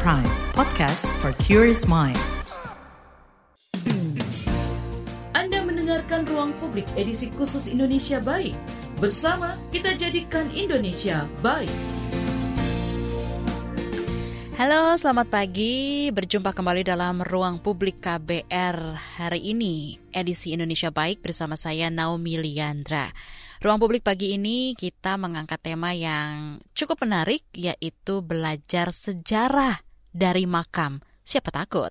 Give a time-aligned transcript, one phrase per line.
[0.00, 0.24] Prime,
[0.56, 2.16] podcast for curious mind.
[5.36, 8.56] Anda mendengarkan Ruang Publik edisi khusus Indonesia Baik.
[8.96, 11.68] Bersama kita jadikan Indonesia baik.
[14.56, 16.08] Halo, selamat pagi.
[16.08, 23.12] Berjumpa kembali dalam Ruang Publik KBR hari ini, edisi Indonesia Baik bersama saya Naomi Liandra.
[23.62, 31.00] Ruang publik pagi ini kita mengangkat tema yang cukup menarik yaitu belajar sejarah dari makam.
[31.24, 31.90] Siapa takut?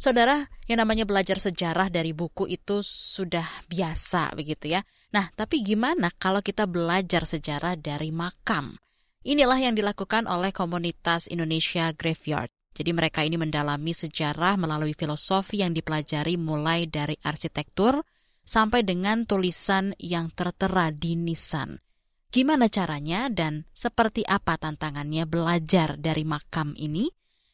[0.00, 4.80] Saudara, yang namanya belajar sejarah dari buku itu sudah biasa begitu ya.
[5.12, 8.80] Nah, tapi gimana kalau kita belajar sejarah dari makam?
[9.20, 12.48] Inilah yang dilakukan oleh komunitas Indonesia Graveyard.
[12.72, 18.00] Jadi mereka ini mendalami sejarah melalui filosofi yang dipelajari mulai dari arsitektur,
[18.40, 21.78] sampai dengan tulisan yang tertera di nisan.
[22.30, 27.10] Gimana caranya dan seperti apa tantangannya belajar dari makam ini?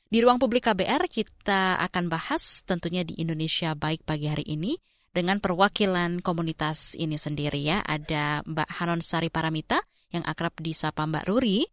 [0.07, 4.79] Di ruang publik KBR kita akan bahas tentunya di Indonesia Baik pagi hari ini
[5.11, 7.83] dengan perwakilan komunitas ini sendiri ya.
[7.83, 9.83] Ada Mbak Hanon Sari Paramita
[10.15, 11.67] yang akrab disapa Mbak Ruri,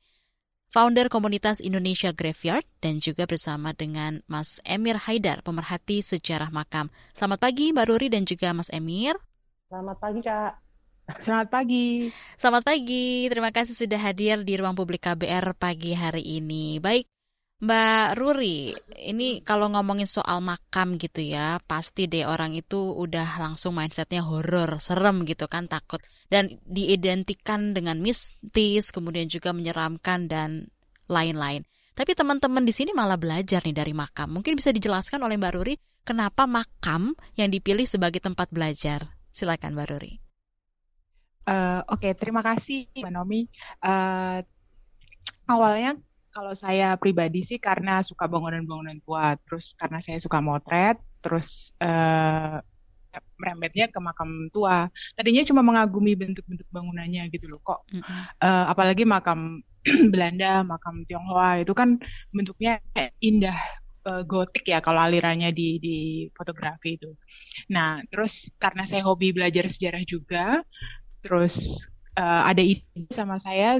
[0.73, 6.89] founder komunitas Indonesia Graveyard, dan juga bersama dengan Mas Emir Haidar, pemerhati sejarah makam.
[7.13, 9.13] Selamat pagi Mbak Ruri dan juga Mas Emir.
[9.69, 10.53] Selamat pagi, Cak.
[11.21, 12.09] Selamat pagi.
[12.41, 16.81] Selamat pagi, terima kasih sudah hadir di ruang publik KBR pagi hari ini.
[16.81, 17.05] Baik,
[17.63, 18.75] Mbak Ruri,
[19.07, 24.83] ini kalau ngomongin soal makam gitu ya, pasti deh orang itu udah langsung mindsetnya horor,
[24.83, 26.03] serem gitu kan, takut.
[26.27, 30.67] Dan diidentikan dengan mistis, kemudian juga menyeramkan dan
[31.07, 31.63] lain-lain.
[31.95, 34.35] Tapi teman-teman di sini malah belajar nih dari makam.
[34.35, 39.15] Mungkin bisa dijelaskan oleh Mbak Ruri kenapa makam yang dipilih sebagai tempat belajar.
[39.31, 40.13] Silakan Mbak Ruri.
[41.47, 43.47] Uh, Oke, okay, terima kasih Mbak Nomi.
[43.79, 44.43] Uh,
[45.47, 45.95] awalnya
[46.33, 52.57] kalau saya pribadi sih karena suka bangunan-bangunan tua, terus karena saya suka motret, terus uh,
[53.37, 54.89] merembetnya ke makam tua.
[55.13, 57.85] Tadinya cuma mengagumi bentuk-bentuk bangunannya gitu loh kok.
[57.93, 58.21] Mm -hmm.
[58.41, 59.61] uh, apalagi makam
[60.13, 62.01] Belanda, makam Tionghoa itu kan
[62.33, 62.81] bentuknya
[63.21, 63.55] indah
[64.09, 65.97] uh, gotik ya kalau alirannya di di
[66.33, 67.13] fotografi itu.
[67.69, 70.63] Nah, terus karena saya hobi belajar sejarah juga,
[71.21, 71.85] terus
[72.17, 73.79] uh, ada ide sama saya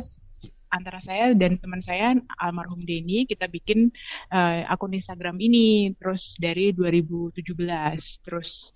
[0.73, 3.93] antara saya dan teman saya almarhum Denny kita bikin
[4.33, 7.37] uh, akun Instagram ini terus dari 2017
[8.25, 8.73] terus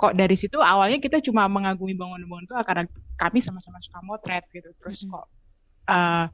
[0.00, 2.84] kok dari situ awalnya kita cuma mengagumi bangunan-bangunan itu karena
[3.20, 4.72] kami sama-sama suka motret gitu.
[4.80, 5.28] Terus kok
[5.92, 6.26] uh,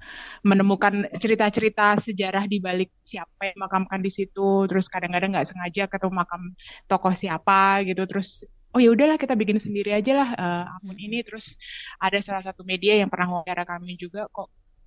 [0.47, 4.71] menemukan cerita-cerita sejarah di balik siapa yang makamkan di situ.
[4.71, 6.55] Terus kadang-kadang nggak sengaja ketemu makam
[6.87, 8.07] tokoh siapa gitu.
[8.07, 11.27] Terus oh ya udahlah kita bikin sendiri aja lah uh, akun ini.
[11.27, 11.59] Terus
[11.99, 14.47] ada salah satu media yang pernah wawancara kami juga kok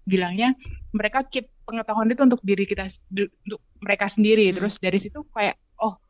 [0.09, 0.58] bilangnya
[0.90, 4.50] mereka keep pengetahuan itu untuk diri kita untuk mereka sendiri.
[4.50, 4.56] Hmm.
[4.58, 6.02] terus dari situ kayak oh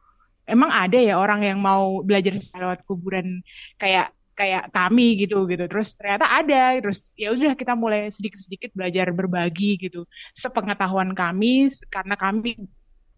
[0.48, 3.44] emang ada ya orang yang mau belajar lewat kuburan
[3.76, 5.68] kayak kayak kami gitu gitu.
[5.68, 6.80] Terus ternyata ada.
[6.80, 10.08] Terus ya udah kita mulai sedikit sedikit belajar berbagi gitu.
[10.32, 12.56] Sepengetahuan kami karena kami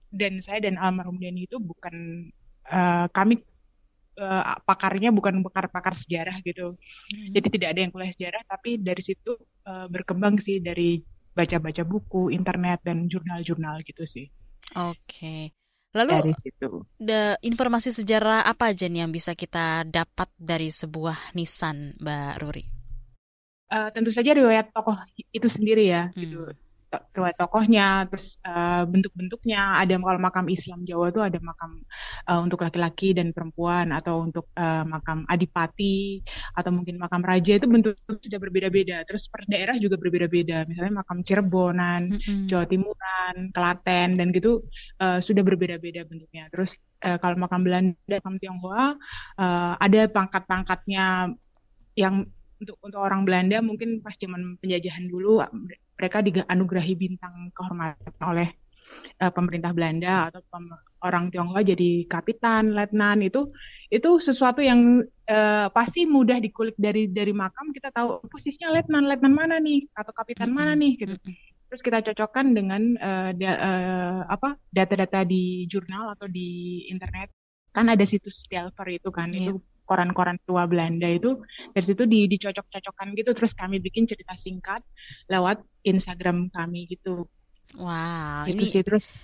[0.09, 2.27] dan saya dan almarhum Denny itu bukan
[2.67, 3.39] uh, kami
[4.17, 7.31] uh, pakarnya bukan pakar-pakar sejarah gitu hmm.
[7.35, 10.99] jadi tidak ada yang kuliah sejarah tapi dari situ uh, berkembang sih dari
[11.31, 14.27] baca-baca buku internet dan jurnal-jurnal gitu sih
[14.75, 15.53] oke okay.
[15.91, 16.87] Lalu dari situ.
[17.03, 22.63] The informasi sejarah apa aja nih yang bisa kita dapat dari sebuah nisan, Mbak Ruri?
[23.67, 24.95] Uh, tentu saja riwayat tokoh
[25.35, 26.47] itu sendiri ya, gitu.
[26.47, 26.55] hmm.
[26.55, 29.79] gitu riwayat tokohnya, terus uh, bentuk-bentuknya.
[29.79, 31.79] Ada kalau makam Islam Jawa itu ada makam
[32.27, 36.19] uh, untuk laki-laki dan perempuan, atau untuk uh, makam adipati,
[36.55, 39.07] atau mungkin makam raja itu bentuk sudah berbeda-beda.
[39.07, 40.67] Terus per daerah juga berbeda-beda.
[40.67, 42.47] Misalnya makam Cirebonan, mm-hmm.
[42.51, 44.67] Jawa Timuran, Klaten, dan gitu
[44.99, 46.51] uh, sudah berbeda-beda bentuknya.
[46.51, 46.75] Terus
[47.07, 48.99] uh, kalau makam Belanda, makam Tionghoa,
[49.39, 51.35] uh, ada pangkat-pangkatnya
[51.95, 52.27] yang
[52.61, 55.41] untuk untuk orang Belanda mungkin pas zaman penjajahan dulu
[55.97, 58.49] mereka dianugerahi bintang kehormatan oleh
[59.21, 60.65] uh, pemerintah Belanda atau pem
[61.01, 63.25] orang Tionghoa jadi kapitan, letnan.
[63.25, 63.53] Itu
[63.89, 67.73] itu sesuatu yang uh, pasti mudah dikulik dari dari makam.
[67.73, 69.89] Kita tahu posisinya letnan, letnan mana nih?
[69.97, 70.97] Atau kapitan mana nih?
[70.97, 71.17] Gitu.
[71.71, 77.33] Terus kita cocokkan dengan uh, da, uh, apa data-data di jurnal atau di internet.
[77.71, 79.31] Kan ada situs Delver itu kan.
[79.31, 79.55] Yeah.
[79.55, 81.41] itu koran-koran tua Belanda itu
[81.75, 84.81] dari situ di, dicocok-cocokkan gitu terus kami bikin cerita singkat
[85.27, 87.27] lewat Instagram kami gitu.
[87.75, 88.71] Wow, itu ini...
[88.71, 89.15] sih terus.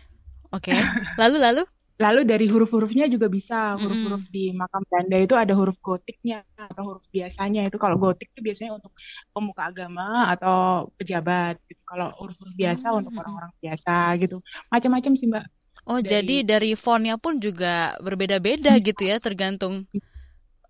[0.51, 0.71] Oke.
[0.71, 0.79] Okay.
[1.19, 1.63] Lalu lalu
[1.97, 3.73] Lalu dari huruf-hurufnya juga bisa.
[3.73, 4.37] Huruf-huruf mm -hmm.
[4.37, 7.65] di makam Belanda itu ada huruf gotiknya atau huruf biasanya.
[7.65, 8.93] Itu kalau gotik itu biasanya untuk
[9.33, 11.81] pemuka agama atau pejabat gitu.
[11.81, 12.99] Kalau huruf-huruf biasa mm -hmm.
[13.01, 14.37] untuk orang-orang biasa gitu.
[14.69, 15.45] Macam-macam sih, Mbak.
[15.89, 16.09] Oh, dari...
[16.13, 19.89] jadi dari fontnya pun juga berbeda-beda gitu ya, tergantung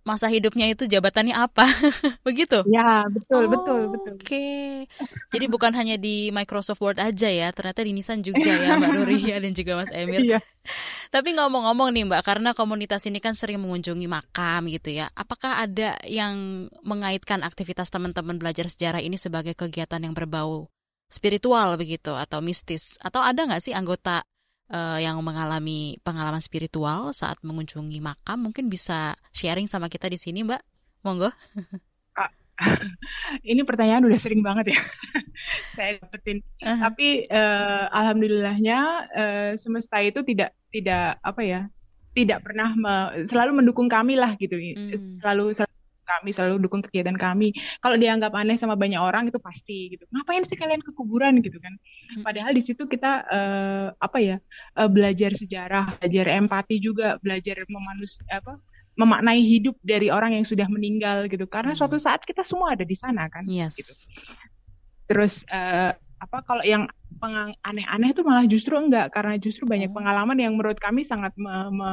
[0.08, 1.68] masa hidupnya itu jabatannya apa?
[2.28, 2.64] Begitu?
[2.72, 4.14] Ya betul oh, betul betul.
[4.16, 4.24] oke.
[4.24, 4.88] Okay.
[5.36, 9.36] jadi bukan hanya di Microsoft Word aja ya ternyata di Nissan juga ya Mbak Nuria
[9.44, 10.40] dan juga Mas Emir iya.
[11.12, 16.00] tapi ngomong-ngomong nih Mbak karena komunitas ini kan sering mengunjungi makam gitu ya apakah ada
[16.08, 20.72] yang mengaitkan aktivitas teman-teman belajar sejarah ini sebagai kegiatan yang berbau
[21.08, 23.00] spiritual begitu atau mistis?
[23.00, 24.28] Atau ada nggak sih anggota
[24.72, 30.44] uh, yang mengalami pengalaman spiritual saat mengunjungi makam mungkin bisa sharing sama kita di sini
[30.44, 30.62] Mbak.
[31.04, 31.32] Monggo.
[33.46, 34.82] Ini pertanyaan udah sering banget ya.
[35.78, 36.42] Saya dapetin.
[36.58, 36.80] Uh -huh.
[36.90, 38.80] tapi uh, alhamdulillahnya
[39.14, 41.62] uh, semesta itu tidak tidak apa ya
[42.18, 42.94] tidak pernah me,
[43.30, 44.58] selalu mendukung kami lah gitu.
[44.58, 45.22] Hmm.
[45.22, 45.77] selalu, selalu
[46.08, 47.52] kami selalu dukung kegiatan kami.
[47.84, 50.08] Kalau dianggap aneh sama banyak orang itu pasti gitu.
[50.16, 51.76] Ngapain sih kalian ke kuburan gitu kan?
[52.16, 52.24] Hmm.
[52.24, 54.38] Padahal di situ kita uh, apa ya
[54.80, 58.56] uh, belajar sejarah, belajar empati juga, belajar memanus apa
[58.98, 61.46] memaknai hidup dari orang yang sudah meninggal gitu.
[61.46, 61.80] Karena hmm.
[61.84, 63.44] suatu saat kita semua ada di sana kan.
[63.46, 63.78] Yes.
[63.78, 63.94] Gitu.
[65.12, 66.90] Terus uh, apa kalau yang
[67.66, 69.96] aneh-aneh itu malah justru enggak karena justru banyak oh.
[69.98, 71.90] pengalaman yang menurut kami sangat me, me,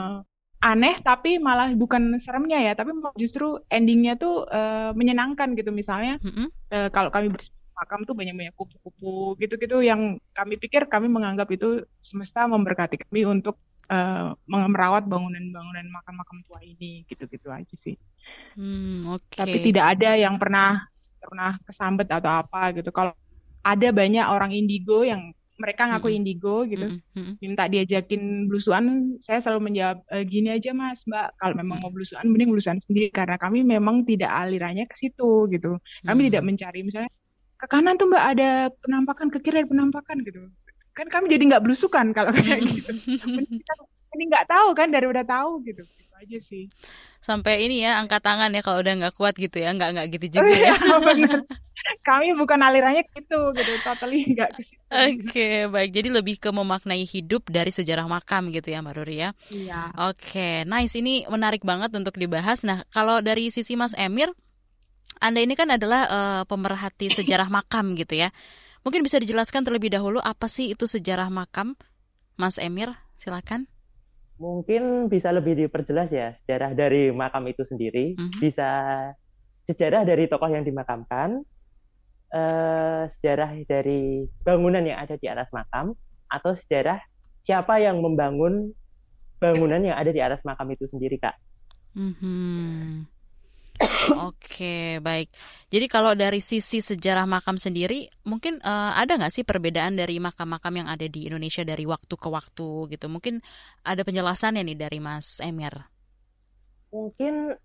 [0.65, 6.33] aneh tapi malah bukan seremnya ya tapi justru endingnya tuh uh, menyenangkan gitu misalnya mm
[6.33, 6.47] -hmm.
[6.73, 7.29] uh, kalau kami
[7.75, 13.61] makam tuh banyak-banyak kupu-kupu gitu-gitu yang kami pikir kami menganggap itu semesta memberkati kami untuk
[13.91, 17.99] uh, merawat bangunan-bangunan makam-makam tua ini gitu-gitu aja sih.
[18.57, 19.37] Hmm, okay.
[19.43, 20.87] Tapi tidak ada yang pernah
[21.19, 22.89] pernah kesambet atau apa gitu.
[22.95, 23.13] Kalau
[23.65, 26.19] ada banyak orang indigo yang mereka ngaku mm-hmm.
[26.19, 26.87] indigo gitu.
[26.99, 27.35] Mm-hmm.
[27.39, 31.35] minta diajakin blusuan saya selalu menjawab e, gini aja mas mbak.
[31.39, 35.79] Kalau memang mau blusuan mending blusuan sendiri karena kami memang tidak alirannya ke situ gitu.
[36.03, 36.27] Kami mm-hmm.
[36.31, 37.11] tidak mencari misalnya
[37.55, 38.51] ke kanan tuh mbak ada
[38.83, 40.51] penampakan ke kiri ada penampakan gitu.
[40.95, 42.91] Kan kami jadi nggak blusukan kalau kayak gitu.
[44.15, 45.83] Ini nggak tahu kan dari udah tahu gitu
[46.15, 46.71] aja sih.
[47.19, 50.41] Sampai ini ya angkat tangan ya kalau udah nggak kuat gitu ya nggak nggak gitu
[50.41, 50.77] juga oh, iya, ya.
[52.09, 54.81] kami bukan alirannya gitu gitu totally nggak ke situ.
[54.89, 55.91] Oke okay, baik.
[55.91, 59.31] Jadi lebih ke memaknai hidup dari sejarah makam gitu ya Mbak Ruri ya.
[59.51, 59.81] Iya.
[60.09, 60.95] Oke okay, nice.
[60.97, 62.63] Ini menarik banget untuk dibahas.
[62.63, 64.31] Nah kalau dari sisi Mas Emir
[65.23, 68.31] anda ini kan adalah uh, pemerhati sejarah makam gitu ya.
[68.85, 71.79] Mungkin bisa dijelaskan terlebih dahulu apa sih itu sejarah makam?
[72.35, 73.71] Mas Emir silakan
[74.37, 78.41] mungkin bisa lebih diperjelas ya sejarah dari makam itu sendiri mm -hmm.
[78.43, 78.71] bisa
[79.65, 81.41] sejarah dari tokoh yang dimakamkan
[82.35, 85.95] uh, sejarah dari bangunan yang ada di atas makam
[86.29, 86.99] atau sejarah
[87.47, 88.75] siapa yang membangun
[89.39, 91.37] bangunan yang ada di atas makam itu sendiri kak.
[91.95, 93.07] Mm-hmm.
[94.31, 95.35] Oke, baik.
[95.67, 100.85] Jadi kalau dari sisi sejarah makam sendiri, mungkin uh, ada nggak sih perbedaan dari makam-makam
[100.85, 103.07] yang ada di Indonesia dari waktu ke waktu gitu?
[103.11, 103.43] Mungkin
[103.83, 105.75] ada penjelasannya nih dari Mas Emir.
[106.95, 107.59] Mungkin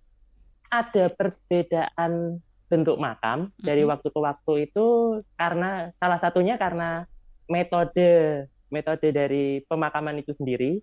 [0.73, 4.85] ada perbedaan bentuk makam dari waktu ke waktu itu
[5.37, 7.05] karena salah satunya karena
[7.49, 10.81] metode metode dari pemakaman itu sendiri.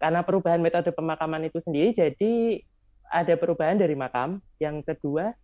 [0.00, 2.64] Karena perubahan metode pemakaman itu sendiri jadi
[3.10, 4.38] ada perubahan dari makam.
[4.62, 5.34] Yang kedua,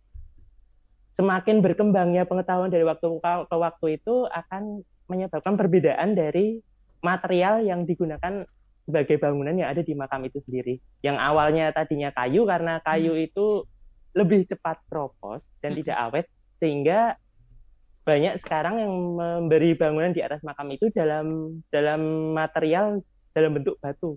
[1.19, 4.81] semakin berkembangnya pengetahuan dari waktu ke waktu itu akan
[5.11, 6.63] menyebabkan perbedaan dari
[7.03, 8.47] material yang digunakan
[8.87, 10.79] sebagai bangunan yang ada di makam itu sendiri.
[11.03, 13.27] Yang awalnya tadinya kayu karena kayu hmm.
[13.27, 13.67] itu
[14.15, 16.25] lebih cepat propos dan tidak awet
[16.57, 17.19] sehingga
[18.07, 23.03] banyak sekarang yang memberi bangunan di atas makam itu dalam dalam material
[23.35, 24.15] dalam bentuk batu.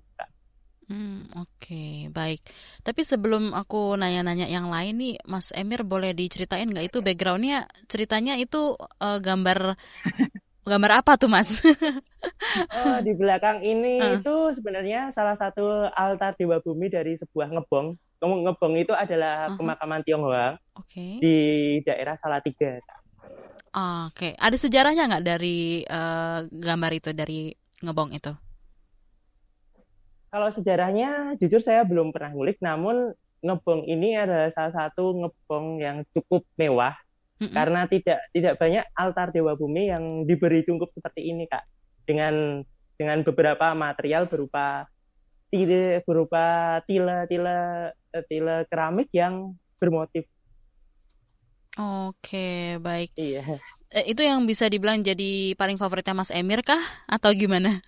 [0.90, 2.42] Hmm, oke, okay, baik.
[2.82, 8.34] Tapi sebelum aku nanya-nanya yang lain nih, Mas Emir boleh diceritain nggak itu backgroundnya ceritanya
[8.34, 9.78] itu uh, gambar
[10.70, 11.62] gambar apa tuh, Mas?
[12.82, 14.18] oh, di belakang ini uh.
[14.18, 20.52] itu sebenarnya salah satu altar dewa bumi dari sebuah ngebong Ngebong itu adalah pemakaman Tionghoa
[20.76, 21.16] okay.
[21.24, 21.36] di
[21.80, 22.76] daerah Salatiga.
[22.76, 24.32] Oke, okay.
[24.36, 27.48] ada sejarahnya nggak dari uh, gambar itu dari
[27.80, 28.49] Ngebong itu?
[30.30, 32.62] Kalau sejarahnya, jujur saya belum pernah ngulik.
[32.62, 36.92] Namun Ngebong ini adalah salah satu Ngebong yang cukup mewah
[37.40, 37.56] mm-hmm.
[37.56, 41.64] karena tidak tidak banyak altar dewa bumi yang diberi cungkup seperti ini, kak.
[42.04, 42.60] Dengan
[43.00, 44.84] dengan beberapa material berupa
[45.48, 47.90] tile berupa tila tila
[48.28, 50.28] tile keramik yang bermotif.
[51.80, 53.16] Oke, baik.
[53.16, 53.56] Iya.
[53.90, 57.80] Eh, itu yang bisa dibilang jadi paling favoritnya Mas Emir kah atau gimana?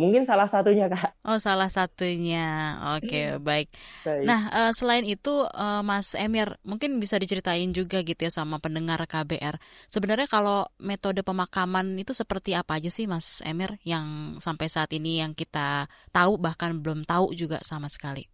[0.00, 1.12] Mungkin salah satunya kak.
[1.28, 3.68] Oh salah satunya, oke okay, baik.
[4.00, 4.24] baik.
[4.24, 9.04] Nah uh, selain itu uh, Mas Emir mungkin bisa diceritain juga gitu ya sama pendengar
[9.04, 9.60] KBR.
[9.92, 15.20] Sebenarnya kalau metode pemakaman itu seperti apa aja sih Mas Emir yang sampai saat ini
[15.20, 18.24] yang kita tahu bahkan belum tahu juga sama sekali?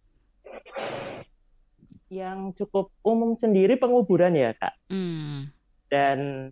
[2.07, 4.71] Yang cukup umum sendiri penguburan ya kak.
[4.87, 5.51] Hmm.
[5.91, 6.49] Dan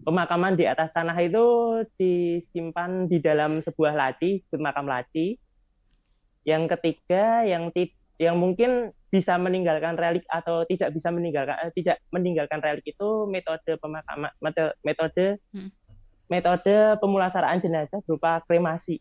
[0.00, 1.44] pemakaman di atas tanah itu
[2.00, 5.36] disimpan di dalam sebuah laci, makam laci.
[6.42, 7.70] Yang ketiga, yang
[8.16, 13.76] yang mungkin bisa meninggalkan relik atau tidak bisa meninggalkan eh, tidak meninggalkan relik itu metode
[13.76, 15.70] pemakaman metode metode, hmm.
[16.32, 18.98] metode pemulasaraan jenazah berupa kremasi.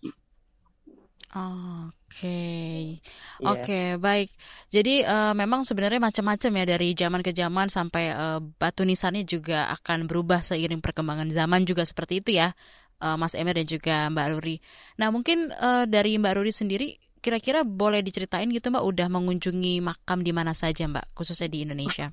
[1.32, 3.00] Oke, okay.
[3.40, 3.56] yeah.
[3.56, 4.36] oke okay, baik.
[4.68, 9.72] Jadi uh, memang sebenarnya macam-macam ya dari zaman ke zaman sampai uh, batu nisannya juga
[9.80, 12.52] akan berubah seiring perkembangan zaman juga seperti itu ya,
[13.00, 14.60] uh, Mas Emir dan juga Mbak Ruri.
[15.00, 20.28] Nah mungkin uh, dari Mbak Ruri sendiri, kira-kira boleh diceritain gitu Mbak, udah mengunjungi makam
[20.28, 22.12] di mana saja Mbak, khususnya di Indonesia?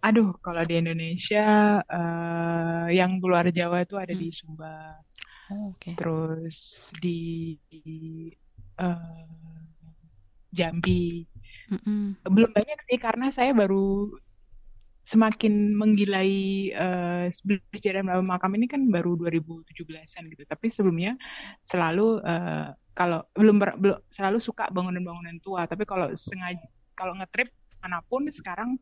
[0.00, 4.20] Aduh, kalau di Indonesia, uh, yang luar Jawa itu ada hmm.
[4.24, 4.96] di Sumba
[5.50, 5.98] Oh, okay.
[5.98, 8.30] Terus di, di
[8.78, 9.26] uh,
[10.54, 11.26] Jambi.
[11.70, 12.18] Mm-mm.
[12.26, 14.10] Belum banyak sih karena saya baru
[15.10, 16.30] semakin menggilai
[16.78, 17.26] uh,
[17.74, 20.42] sejarah makam ini kan baru 2017-an gitu.
[20.46, 21.18] Tapi sebelumnya
[21.66, 25.66] selalu uh, kalau belum, ber, belum selalu suka bangunan-bangunan tua.
[25.66, 26.62] Tapi kalau sengaja
[26.94, 28.76] kalau ngetrip mana pun sekarang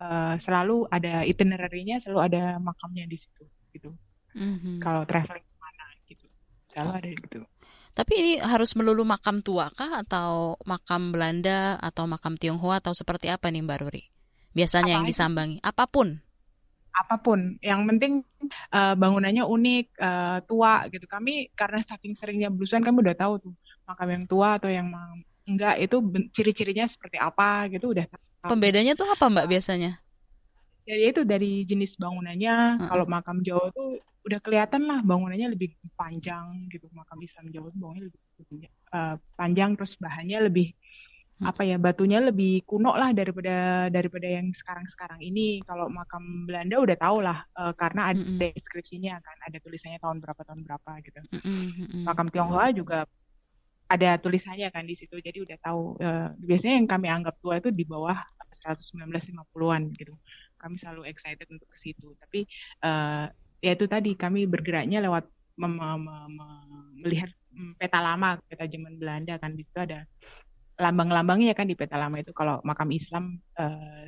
[0.00, 3.44] uh, selalu ada itinerary-nya, selalu ada makamnya di situ
[3.74, 3.92] gitu.
[4.36, 4.80] Mm-hmm.
[4.80, 5.44] Kalau traveling
[6.76, 7.38] selalu ada gitu.
[7.96, 13.32] Tapi ini harus melulu makam tua kah atau makam Belanda atau makam Tionghoa atau seperti
[13.32, 14.04] apa nih Mbak Ruri?
[14.52, 16.20] Biasanya apa yang disambangi apa pun.
[16.96, 18.24] Apa pun, yang penting
[18.72, 21.04] uh, bangunannya unik, uh, tua gitu.
[21.04, 23.54] Kami karena saking seringnya belusuan kami udah tahu tuh
[23.84, 24.92] makam yang tua atau yang
[25.44, 25.96] enggak itu
[26.32, 28.48] ciri-cirinya seperti apa gitu udah tahu.
[28.52, 30.00] Pembedanya tuh apa Mbak biasanya?
[30.86, 32.78] Jadi ya, itu dari jenis bangunannya.
[32.78, 32.86] Hmm.
[32.86, 37.78] Kalau makam Jawa tuh udah kelihatan lah bangunannya lebih panjang gitu makam Islam Jawa itu
[37.78, 40.74] bangunnya lebih, lebih uh, panjang terus bahannya lebih
[41.38, 41.46] hmm.
[41.46, 46.96] apa ya batunya lebih kuno lah daripada daripada yang sekarang-sekarang ini kalau makam Belanda udah
[46.98, 48.38] tau lah uh, karena ada hmm.
[48.42, 52.02] deskripsinya kan ada tulisannya tahun berapa tahun berapa gitu hmm.
[52.02, 53.06] makam Tionghoa juga
[53.86, 57.70] ada tulisannya kan di situ jadi udah tahu uh, biasanya yang kami anggap tua itu
[57.70, 58.18] di bawah
[58.66, 60.18] 119-50-an gitu
[60.66, 62.12] kami selalu excited untuk ke situ.
[62.18, 62.42] Tapi
[62.82, 63.30] uh,
[63.62, 65.30] ya itu tadi kami bergeraknya lewat
[67.00, 67.32] melihat
[67.80, 69.54] peta lama peta zaman Belanda kan.
[69.54, 70.02] Di situ ada
[70.76, 72.34] lambang-lambangnya kan di peta lama itu.
[72.34, 74.04] Kalau makam Islam uh,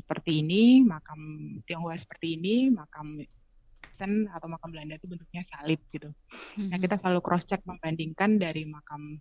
[0.00, 1.20] seperti ini makam
[1.64, 3.20] Tionghoa seperti ini makam
[4.00, 6.08] Kristen atau makam Belanda itu bentuknya salib gitu.
[6.56, 6.72] Hmm.
[6.72, 9.20] nah kita selalu cross check membandingkan dari makam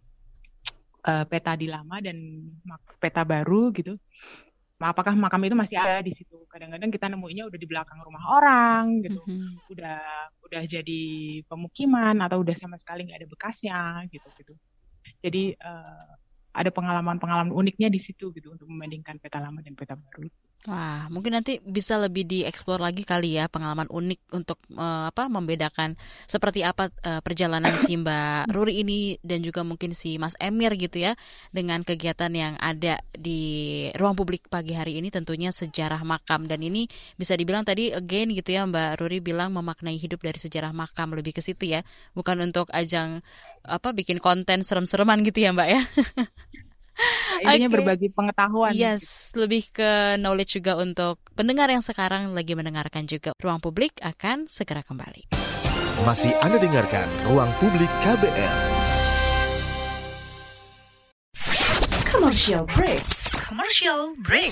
[1.03, 2.47] uh, peta di lama dan
[3.03, 3.99] peta baru gitu
[4.79, 6.39] apakah makam itu masih ada di situ?
[6.47, 9.19] Kadang-kadang kita nemuinya udah di belakang rumah orang gitu.
[9.27, 9.71] Mm-hmm.
[9.75, 9.99] udah
[10.47, 11.03] udah jadi
[11.45, 14.53] pemukiman atau udah sama sekali nggak ada bekasnya gitu gitu.
[15.19, 16.11] Jadi uh,
[16.53, 20.27] ada pengalaman-pengalaman uniknya di situ gitu untuk membandingkan peta lama dan peta baru.
[20.67, 25.95] Wah, mungkin nanti bisa lebih dieksplor lagi kali ya pengalaman unik untuk uh, apa membedakan
[26.27, 30.99] seperti apa uh, perjalanan si Mbak Ruri ini dan juga mungkin si Mas Emir gitu
[30.99, 31.15] ya
[31.55, 36.43] dengan kegiatan yang ada di ruang publik pagi hari ini tentunya sejarah makam.
[36.43, 40.75] Dan ini bisa dibilang tadi again gitu ya Mbak Ruri bilang memaknai hidup dari sejarah
[40.75, 43.23] makam lebih ke situ ya, bukan untuk ajang
[43.69, 45.81] apa bikin konten serem-sereman gitu ya Mbak ya.
[47.39, 47.75] Intinya okay.
[47.79, 48.75] berbagi pengetahuan.
[48.75, 53.31] Yes, lebih ke knowledge juga untuk pendengar yang sekarang lagi mendengarkan juga.
[53.39, 55.31] Ruang Publik akan segera kembali.
[56.03, 58.57] Masih Anda dengarkan Ruang Publik KBR.
[62.03, 63.03] Commercial break.
[63.47, 64.51] Commercial break.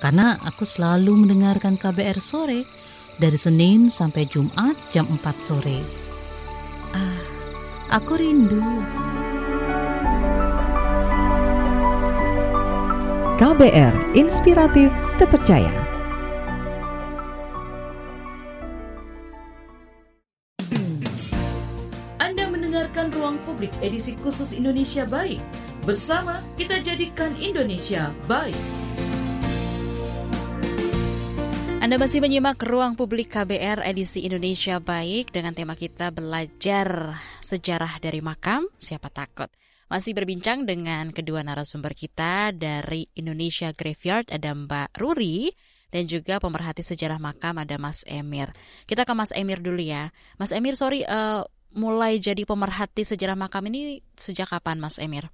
[0.00, 2.64] Karena aku selalu mendengarkan KBR sore
[3.20, 5.84] dari Senin sampai Jumat jam 4 sore.
[6.96, 7.20] Ah,
[8.00, 8.64] aku rindu.
[13.36, 14.88] KBR Inspiratif
[15.20, 15.72] Terpercaya.
[22.20, 25.44] Anda mendengarkan Ruang Publik edisi khusus Indonesia Baik.
[25.84, 28.79] Bersama kita jadikan Indonesia baik.
[31.90, 38.22] Anda masih menyimak Ruang Publik KBR edisi Indonesia Baik dengan tema kita belajar sejarah dari
[38.22, 39.50] makam, siapa takut.
[39.90, 45.50] Masih berbincang dengan kedua narasumber kita dari Indonesia Graveyard ada Mbak Ruri
[45.90, 48.54] dan juga pemerhati sejarah makam ada Mas Emir.
[48.86, 50.14] Kita ke Mas Emir dulu ya.
[50.38, 51.42] Mas Emir, sorry, uh,
[51.74, 55.26] mulai jadi pemerhati sejarah makam ini sejak kapan Mas Emir?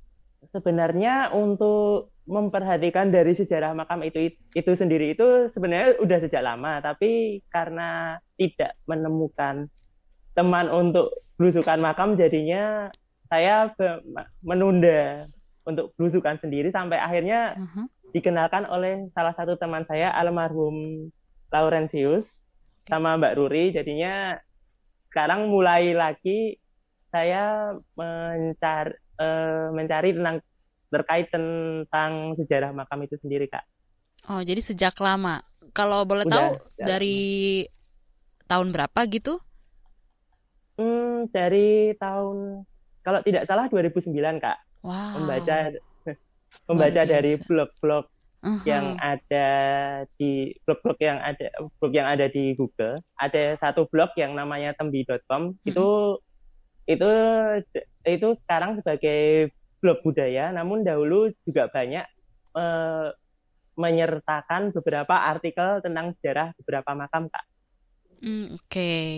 [0.57, 7.41] Sebenarnya untuk memperhatikan dari sejarah makam itu itu sendiri itu sebenarnya udah sejak lama tapi
[7.55, 9.71] karena tidak menemukan
[10.35, 12.91] teman untuk belusukan makam jadinya
[13.31, 13.71] saya
[14.43, 15.27] menunda
[15.67, 17.87] untuk belusukan sendiri sampai akhirnya uh-huh.
[18.11, 21.09] dikenalkan oleh salah satu teman saya almarhum
[21.55, 22.27] Laurentius
[22.87, 24.39] sama Mbak Ruri jadinya
[25.11, 26.59] sekarang mulai lagi
[27.11, 30.43] saya mencari uh, mencari tentang
[30.91, 33.65] terkait tentang sejarah makam itu sendiri kak.
[34.27, 35.43] Oh jadi sejak lama.
[35.77, 36.49] Kalau boleh Udah, tahu
[36.81, 37.19] dari
[37.67, 38.49] lama.
[38.49, 39.35] tahun berapa gitu?
[40.77, 42.65] Hmm, dari tahun
[43.07, 44.13] kalau tidak salah 2009
[44.43, 44.59] kak.
[44.83, 45.23] Wow.
[45.23, 45.57] Membaca
[46.67, 48.05] membaca dari blog-blog
[48.43, 48.63] uh-huh.
[48.67, 49.49] yang ada
[50.19, 51.47] di blog-blog yang ada
[51.79, 52.99] blog yang ada di Google.
[53.23, 55.69] Ada satu blog yang namanya tembi.com uh-huh.
[55.71, 55.89] itu
[56.87, 57.11] itu
[58.07, 59.51] itu sekarang sebagai
[59.81, 62.05] blog budaya, namun dahulu juga banyak
[62.57, 63.13] uh,
[63.77, 67.45] menyertakan beberapa artikel tentang sejarah beberapa makam, Kak.
[68.17, 69.09] Hmm, Oke, okay.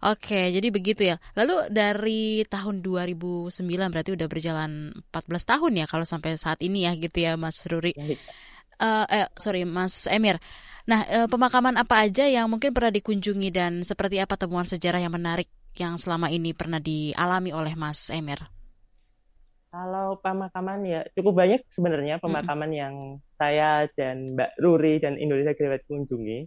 [0.00, 1.20] oke, okay, jadi begitu ya.
[1.36, 3.52] Lalu dari tahun 2009
[3.92, 4.70] berarti udah berjalan
[5.12, 7.92] 14 tahun ya kalau sampai saat ini ya gitu ya, Mas Ruri.
[8.80, 10.40] Uh, eh, sorry, Mas Emir.
[10.88, 15.12] Nah, uh, pemakaman apa aja yang mungkin pernah dikunjungi dan seperti apa temuan sejarah yang
[15.12, 18.40] menarik yang selama ini pernah dialami oleh Mas Emir?
[19.72, 22.82] Kalau pemakaman ya cukup banyak sebenarnya pemakaman mm -hmm.
[22.84, 22.94] yang
[23.40, 26.44] saya dan Mbak Ruri dan Indonesia Graduate kunjungi.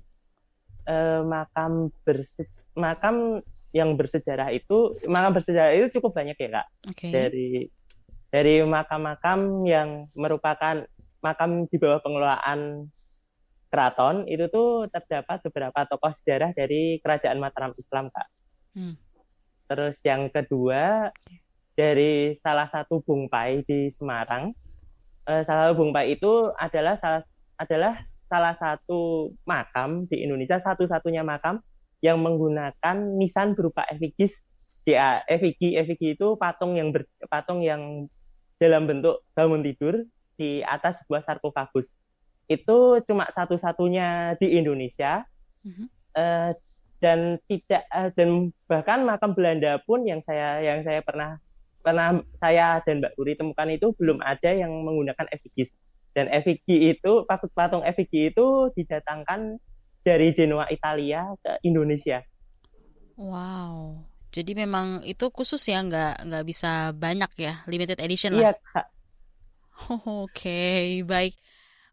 [0.85, 2.45] Eh, makam berse
[2.77, 3.41] makam
[3.73, 6.67] yang bersejarah itu makam bersejarah itu cukup banyak ya kak.
[6.93, 7.09] Okay.
[7.09, 7.49] Dari
[8.29, 10.85] dari makam-makam yang merupakan
[11.25, 12.85] makam di bawah pengelolaan
[13.73, 18.27] keraton itu tuh terdapat beberapa tokoh sejarah dari kerajaan Mataram Islam kak.
[18.77, 18.95] Hmm.
[19.65, 21.09] Terus yang kedua
[21.75, 24.55] dari salah satu bungpai di Semarang.
[25.27, 27.21] Uh, salah satu bungpai itu adalah salah
[27.59, 27.93] adalah
[28.25, 31.61] salah satu makam di Indonesia satu-satunya makam
[32.01, 34.33] yang menggunakan nisan berupa efigis
[34.85, 34.93] di
[35.25, 38.05] efigi efigi itu patung yang ber, patung yang
[38.61, 40.05] dalam bentuk bangun tidur
[40.37, 41.89] di atas sebuah sarkofagus
[42.45, 42.77] itu
[43.09, 45.25] cuma satu-satunya di Indonesia
[45.65, 45.87] uh -huh.
[46.13, 46.51] uh,
[47.01, 51.41] dan tidak uh, dan bahkan makam Belanda pun yang saya yang saya pernah
[51.85, 55.69] pernah saya dan Mbak Uri temukan itu belum ada yang menggunakan effigy
[56.17, 59.61] dan effigy itu patung effigy itu didatangkan
[60.01, 62.25] dari Genoa Italia ke Indonesia.
[63.15, 68.49] Wow, jadi memang itu khusus ya nggak nggak bisa banyak ya limited edition lah.
[68.49, 68.87] Iya kak.
[69.91, 70.83] Oh, Oke okay.
[71.03, 71.35] baik.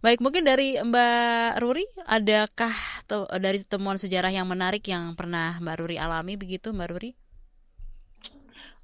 [0.02, 2.74] Baik, mungkin dari Mbak Ruri, adakah
[3.06, 7.10] te dari temuan sejarah yang menarik yang pernah Mbak Ruri alami begitu, Mbak Ruri?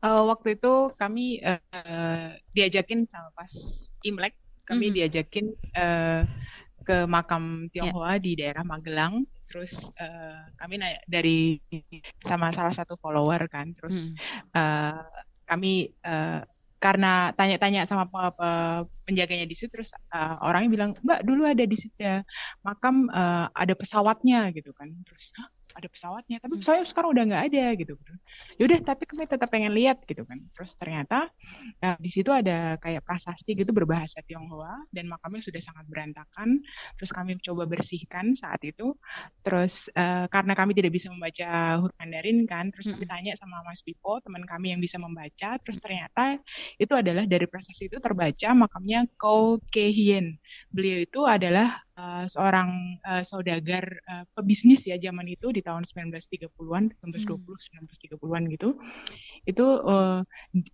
[0.03, 3.51] Uh, waktu itu kami uh, diajakin sama pas
[4.07, 4.97] Imlek, kami mm -hmm.
[4.97, 6.23] diajakin uh,
[6.87, 8.23] ke makam Tionghoa yeah.
[8.23, 9.27] di daerah Magelang.
[9.49, 11.57] Terus uh, kami naik dari
[12.25, 13.73] sama salah satu follower kan.
[13.75, 14.15] Terus mm.
[14.55, 15.03] uh,
[15.49, 16.45] kami uh,
[16.79, 18.51] karena tanya-tanya sama pe pe
[19.03, 22.23] penjaganya di situ terus uh, orangnya bilang mbak dulu ada di situ ya
[22.63, 25.35] makam uh, ada pesawatnya gitu kan terus
[25.75, 26.65] ada pesawatnya tapi hmm.
[26.65, 27.95] saya sekarang udah nggak ada gitu.
[28.61, 30.39] Yaudah tapi kami tetap pengen lihat gitu kan.
[30.57, 31.29] Terus ternyata
[31.83, 36.63] nah, di situ ada kayak prasasti gitu berbahasa Tionghoa dan makamnya sudah sangat berantakan.
[36.97, 38.97] Terus kami coba bersihkan saat itu.
[39.45, 43.13] Terus uh, karena kami tidak bisa membaca huruf Mandarin kan terus kami hmm.
[43.13, 45.59] tanya sama Mas Pipo teman kami yang bisa membaca.
[45.61, 46.39] Terus ternyata
[46.81, 53.23] itu adalah dari prasasti itu terbaca makamnya Ko Kehien beliau itu adalah uh, seorang uh,
[53.27, 57.87] saudagar uh, pebisnis ya zaman itu di tahun 1930-an, 1920, hmm.
[58.15, 58.69] 1930-an gitu.
[59.45, 60.23] Itu uh,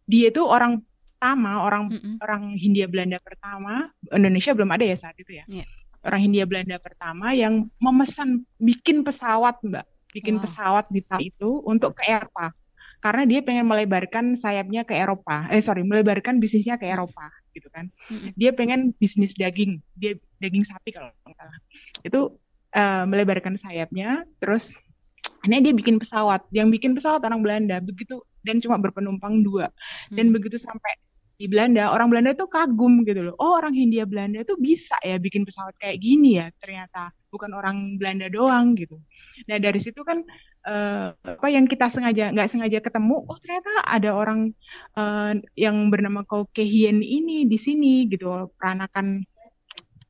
[0.04, 0.84] dia itu orang
[1.16, 2.20] pertama, orang hmm.
[2.20, 5.44] orang Hindia Belanda pertama, Indonesia belum ada ya saat itu ya.
[5.48, 5.66] Yeah.
[6.04, 9.88] Orang Hindia Belanda pertama yang memesan bikin pesawat, Mbak.
[10.12, 10.42] Bikin wow.
[10.44, 12.52] pesawat di tahun itu untuk ke Eropa.
[13.00, 15.48] Karena dia pengen melebarkan sayapnya ke Eropa.
[15.48, 17.88] Eh sorry, melebarkan bisnisnya ke Eropa gitu kan.
[18.10, 21.58] hmm Dia pengen bisnis daging, dia daging sapi kalau nggak salah.
[22.02, 22.20] Itu
[22.74, 24.74] uh, melebarkan sayapnya, terus
[25.46, 26.44] ini dia bikin pesawat.
[26.50, 27.78] Yang bikin pesawat orang Belanda.
[27.80, 29.70] Begitu dan cuma berpenumpang dua.
[30.12, 30.34] Dan Hmm.
[30.36, 30.92] begitu sampai
[31.34, 33.34] di Belanda, orang Belanda tuh kagum gitu loh.
[33.42, 36.46] Oh, orang Hindia Belanda tuh bisa ya bikin pesawat kayak gini ya.
[36.62, 39.02] Ternyata bukan orang Belanda doang gitu.
[39.48, 40.18] Nah, dari situ kan
[40.68, 44.40] eh, apa yang kita sengaja nggak sengaja ketemu, oh ternyata ada orang
[44.98, 49.24] eh, yang bernama Kaukehien ini di sini gitu, peranakan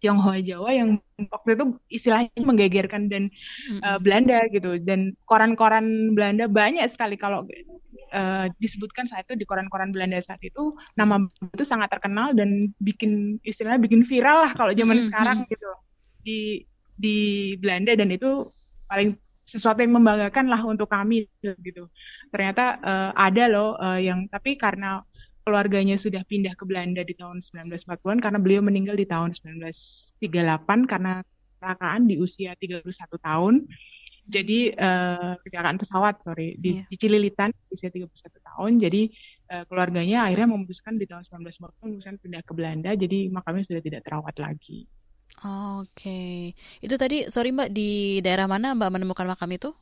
[0.04, 1.00] Tionghoa Jawa yang
[1.32, 3.80] waktu itu istilahnya menggegerkan dan Mm-mm.
[3.80, 7.48] eh, Belanda gitu dan koran-koran Belanda banyak sekali kalau
[8.12, 11.24] eh, disebutkan saat itu di koran-koran Belanda saat itu nama
[11.56, 15.08] itu sangat terkenal dan bikin istilahnya bikin viral lah kalau zaman Mm-mm.
[15.08, 15.70] sekarang gitu
[16.20, 16.68] di
[17.00, 17.16] di
[17.56, 18.52] Belanda dan itu
[18.88, 21.88] paling sesuatu yang membanggakan lah untuk kami gitu
[22.32, 25.04] ternyata eh, ada loh eh, yang tapi karena
[25.44, 31.20] keluarganya sudah pindah ke Belanda di tahun 1940-an karena beliau meninggal di tahun 1938 karena
[31.60, 32.88] kecelakaan di usia 31
[33.20, 33.54] tahun.
[34.24, 36.88] Jadi eh, kecelakaan pesawat, sorry, di, Iya.
[36.88, 38.80] di Cililitan usia 31 tahun.
[38.80, 39.12] Jadi
[39.52, 42.90] eh, keluarganya akhirnya memutuskan di tahun 1940 memutuskan pindah ke Belanda.
[42.96, 44.88] Jadi makamnya sudah tidak terawat lagi.
[45.42, 46.54] Oke.
[46.78, 49.74] Itu tadi, sorry Mbak, di daerah mana Mbak menemukan makam itu?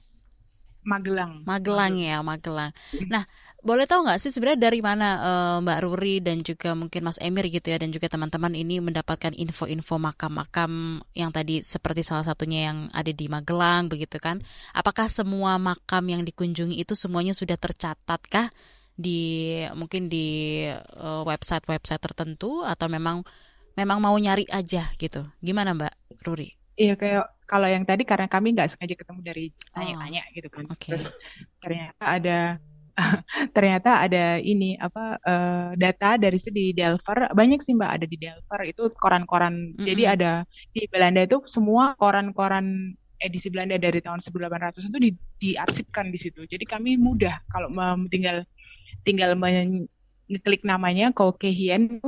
[0.82, 1.46] Magelang.
[1.46, 2.74] Magelang ya, Magelang.
[3.06, 3.22] Nah,
[3.62, 7.46] boleh tahu nggak sih sebenarnya dari mana eh, Mbak Ruri dan juga mungkin Mas Emir
[7.46, 12.90] gitu ya dan juga teman-teman ini mendapatkan info-info makam-makam yang tadi seperti salah satunya yang
[12.90, 14.42] ada di Magelang begitu kan?
[14.74, 18.50] Apakah semua makam yang dikunjungi itu semuanya sudah tercatatkah
[18.98, 23.22] di mungkin di eh, website-website tertentu atau memang
[23.78, 25.22] memang mau nyari aja gitu?
[25.46, 25.94] Gimana Mbak
[26.26, 26.48] Ruri?
[26.80, 29.42] Iya kayak kalau yang tadi karena kami nggak sengaja ketemu dari
[29.76, 30.64] Oh, tanya-tanya gitu kan.
[30.72, 30.88] oke.
[30.88, 31.06] Terus
[31.62, 32.32] ternyata ada
[33.56, 38.60] ternyata ada ini apa eh, data dari di Delver banyak sih Mbak ada di Delver
[38.68, 39.54] itu koran-koran.
[39.84, 40.14] Jadi Mm-mm.
[40.14, 40.30] ada
[40.74, 45.10] di Belanda itu semua koran-koran edisi Belanda dari tahun 1800 itu di,
[45.42, 46.40] diarsipkan di situ.
[46.48, 47.68] Jadi kami mudah kalau
[48.10, 48.42] tinggal
[49.06, 49.88] tinggal men-
[50.32, 52.00] ngeklik namanya Kaukehien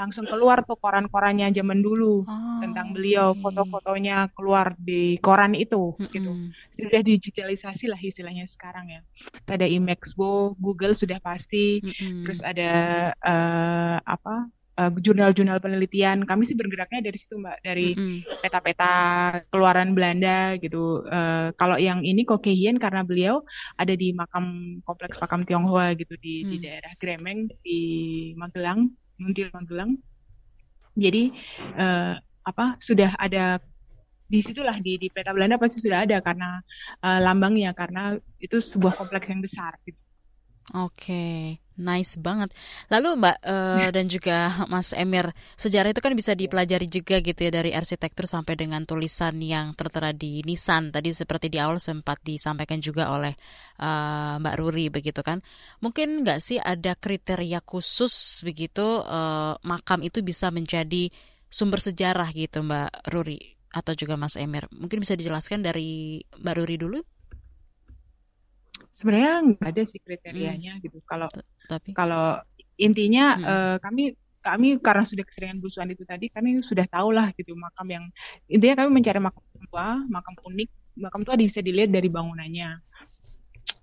[0.00, 3.40] langsung keluar tuh koran-korannya zaman dulu Oh, tentang beliau, oke.
[3.42, 6.30] foto-fotonya keluar di koran itu gitu.
[6.34, 6.50] Mm-mm.
[6.78, 9.00] Sudah digitalisasi lah istilahnya sekarang ya.
[9.46, 12.22] Ada Imexbo, Google sudah pasti, Mm-mm.
[12.26, 12.70] terus ada
[13.14, 14.34] eh, apa?
[14.80, 16.18] Eh, jurnal-jurnal penelitian.
[16.28, 17.82] Kami sih bergeraknya dari situ, Mbak, dari
[18.42, 18.84] peta-peta
[19.50, 21.02] keluaran Belanda gitu.
[21.06, 23.42] Eh, kalau yang ini Kokehien karena beliau
[23.80, 24.44] ada di makam
[24.86, 26.64] kompleks makam Tionghoa gitu di di Hmm.
[26.64, 27.78] daerah Gremeng di
[28.40, 28.80] Magelang,
[29.20, 29.90] Muntil Magelang.
[30.98, 31.22] Jadi
[31.78, 32.14] eh,
[32.50, 33.60] apa sudah ada
[34.32, 36.58] di situlah di di peta Belanda pasti sudah ada karena
[37.06, 38.00] eh, lambangnya karena
[38.42, 40.00] itu sebuah kompleks yang besar gitu.
[40.74, 41.20] Oke,
[41.78, 42.50] nice banget.
[42.90, 44.36] Lalu Mbak eh, dan juga
[44.72, 49.38] Mas Emir, sejarah itu kan bisa dipelajari juga gitu ya dari arsitektur sampai dengan tulisan
[49.38, 50.90] yang tertera di nisan.
[50.90, 53.32] Tadi seperti di awal sempat disampaikan juga oleh
[53.78, 55.40] eh, Mbak Ruri begitu kan.
[55.80, 61.08] Mungkin nggak sih ada kriteria khusus begitu eh, makam itu bisa menjadi
[61.48, 63.40] sumber sejarah gitu Mbak Ruri
[63.72, 64.66] atau juga Mas Emir.
[64.72, 66.98] Mungkin bisa dijelaskan dari Mbak Ruri dulu,
[68.98, 70.98] Sebenarnya nggak ada sih kriterianya gitu.
[71.06, 71.30] Kalau
[71.70, 72.42] tapi Kalau
[72.74, 73.46] intinya Hmm.
[73.46, 74.02] eh, kami
[74.42, 78.04] kami karena sudah keseringan belusuan itu tadi, kami sudah tahu lah gitu makam yang
[78.50, 80.68] intinya kami mencari makam tua, makam unik.
[80.98, 82.80] Makam tua bisa dilihat dari bangunannya.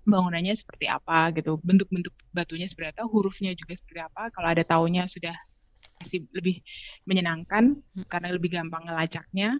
[0.06, 4.28] Bangunannya seperti apa gitu, bentuk-bentuk batunya seperti apa, hurufnya juga seperti apa.
[4.34, 5.34] Kalau ada taunya sudah
[5.96, 6.60] pasti lebih
[7.08, 8.04] menyenangkan Hmm.
[8.10, 9.56] karena lebih gampang ngelacaknya.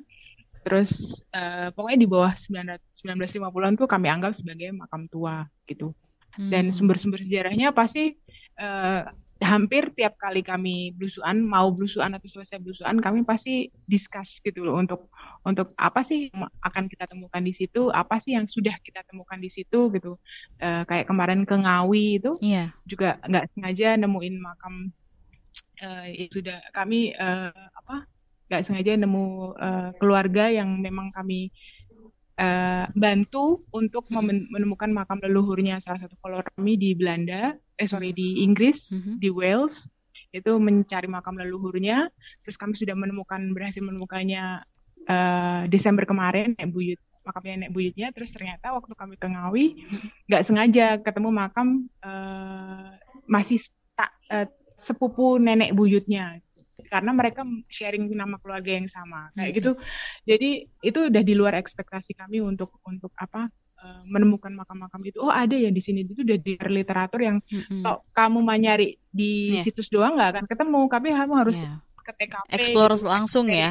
[0.66, 0.90] Terus
[1.31, 5.94] eh, pokoknya di bawah 900 1950-an tuh kami anggap sebagai makam tua gitu
[6.37, 6.74] dan Hmm.
[6.74, 8.12] sumber-sumber sejarahnya pasti
[8.59, 9.02] eh,
[9.40, 14.76] hampir tiap kali kami belusuan mau belusuan atau selesai belusuan kami pasti discuss gitu loh
[14.76, 15.12] untuk
[15.44, 19.38] untuk apa sih yang akan kita temukan di situ apa sih yang sudah kita temukan
[19.38, 20.18] di situ gitu
[20.61, 22.72] Eh, kayak kemarin ke Ngawi itu Iya.
[22.88, 24.74] juga nggak sengaja nemuin makam
[25.81, 28.09] eh, yang sudah kami eh, apa
[28.46, 29.26] nggak sengaja nemu
[29.59, 31.50] eh, keluarga yang memang kami
[32.37, 35.82] eh, bantu untuk menemukan makam leluhurnya.
[35.82, 39.20] Salah satu kami di Belanda eh sorry di Inggris Mhm.
[39.20, 39.85] di Wales
[40.32, 42.09] itu mencari makam leluhurnya.
[42.44, 44.62] Terus kami sudah menemukan berhasil menemukannya
[45.06, 48.14] eh, Desember kemarin Nek Buyut makamnya Nek Buyutnya.
[48.14, 49.64] Terus ternyata waktu kami ke Ngawi
[50.30, 52.90] nggak sengaja ketemu makam eh,
[53.26, 53.59] masih
[53.98, 56.38] tak eh, sepupu nenek buyutnya
[56.77, 59.57] karena mereka sharing nama keluarga yang sama kayak Oke.
[59.57, 59.71] gitu
[60.29, 60.51] jadi
[60.85, 63.49] itu udah di luar ekspektasi kami untuk untuk apa
[63.81, 67.41] eh, menemukan makam-makam itu oh ada ya di sini itu udah di literatur yang
[67.81, 69.65] kalau kamu mau nyari di Iya.
[69.65, 71.73] situs doang nggak akan ketemu tapi kamu harus Iya.
[71.97, 73.71] ke TKP Explore gitu, langsung dari- ya.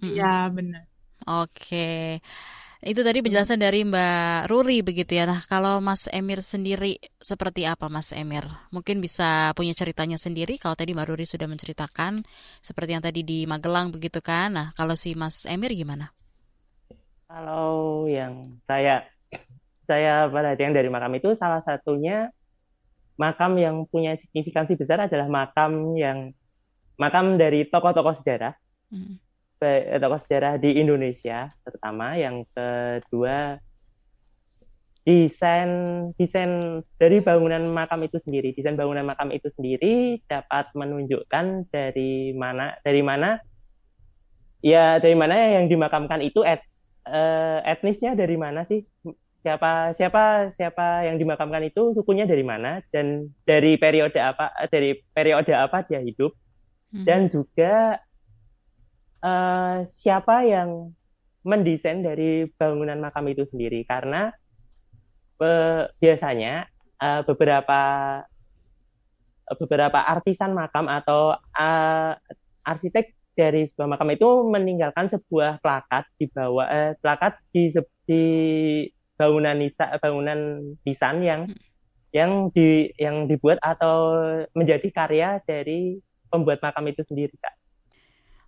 [0.00, 0.82] Iya benar
[1.24, 2.20] Oke.
[2.84, 5.24] Itu tadi penjelasan dari Mbak Ruri begitu ya.
[5.24, 8.44] Nah, kalau Mas Emir sendiri seperti apa Mas Emir?
[8.76, 10.60] Mungkin bisa punya ceritanya sendiri.
[10.60, 12.20] Kalau tadi Mbak Ruri sudah menceritakan
[12.60, 14.52] seperti yang tadi di Magelang begitu kan.
[14.52, 16.12] Nah, kalau si Mas Emir gimana?
[17.24, 19.08] Kalau yang saya
[19.88, 22.28] saya perhatikan dari makam itu salah satunya
[23.16, 26.36] makam yang punya signifikansi besar adalah makam yang
[27.00, 28.52] makam dari tokoh-tokoh sejarah.
[28.92, 29.23] Hmm
[29.98, 33.58] tokoh sejarah di Indonesia terutama yang kedua
[35.04, 35.70] desain
[36.16, 38.56] desain dari bangunan makam itu sendiri.
[38.56, 43.36] Desain bangunan makam itu sendiri dapat menunjukkan dari mana dari mana
[44.64, 46.64] ya dari mana yang dimakamkan itu et,
[47.04, 48.80] uh, etnisnya dari mana sih?
[49.44, 55.52] Siapa siapa siapa yang dimakamkan itu sukunya dari mana dan dari periode apa dari periode
[55.52, 56.32] apa dia hidup.
[56.94, 57.02] Hmm.
[57.02, 57.98] dan juga
[59.24, 60.92] uh, siapa yang
[61.44, 64.32] mendesain dari bangunan makam itu sendiri karena
[65.40, 66.68] uh, biasanya
[67.00, 67.80] uh, beberapa
[69.60, 72.12] beberapa artisan makam atau uh,
[72.64, 77.74] arsitek dari sebuah makam itu meninggalkan sebuah plakat di bawah eh, plakat di
[78.06, 78.22] di
[79.18, 81.40] bangunan nisa bangunan nisan yang
[82.14, 84.14] yang di yang dibuat atau
[84.54, 85.98] menjadi karya dari
[86.30, 87.63] pembuat makam itu sendiri kak.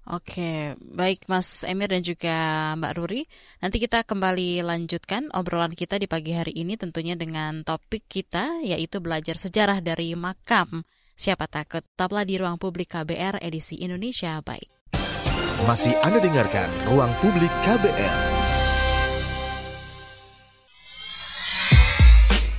[0.07, 2.37] Oke, baik Mas Emir dan juga
[2.79, 3.27] Mbak Ruri.
[3.59, 9.03] Nanti kita kembali lanjutkan obrolan kita di pagi hari ini tentunya dengan topik kita yaitu
[9.03, 10.87] belajar sejarah dari makam.
[11.19, 11.83] Siapa takut?
[11.83, 14.71] Tetaplah di ruang publik KBR edisi Indonesia Baik.
[15.67, 18.19] Masih Anda dengarkan Ruang Publik KBR.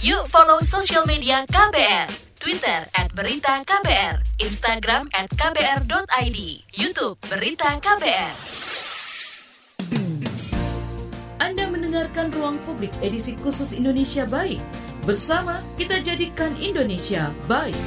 [0.03, 6.39] Yuk follow social media KBR Twitter at Berita KBR, Instagram at kbr.id,
[6.77, 8.35] Youtube Berita KBR.
[11.41, 14.61] Anda mendengarkan Ruang Publik edisi khusus Indonesia Baik.
[15.09, 17.77] Bersama kita jadikan Indonesia baik.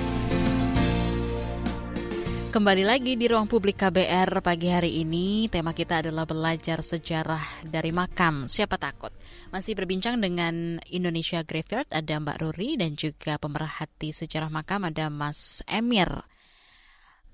[2.51, 7.95] Kembali lagi di ruang publik KBR pagi hari ini, tema kita adalah belajar sejarah dari
[7.95, 8.51] makam.
[8.51, 9.15] Siapa takut?
[9.55, 15.63] Masih berbincang dengan Indonesia Graveyard, ada Mbak Ruri dan juga pemerhati sejarah makam ada Mas
[15.71, 16.11] Emir.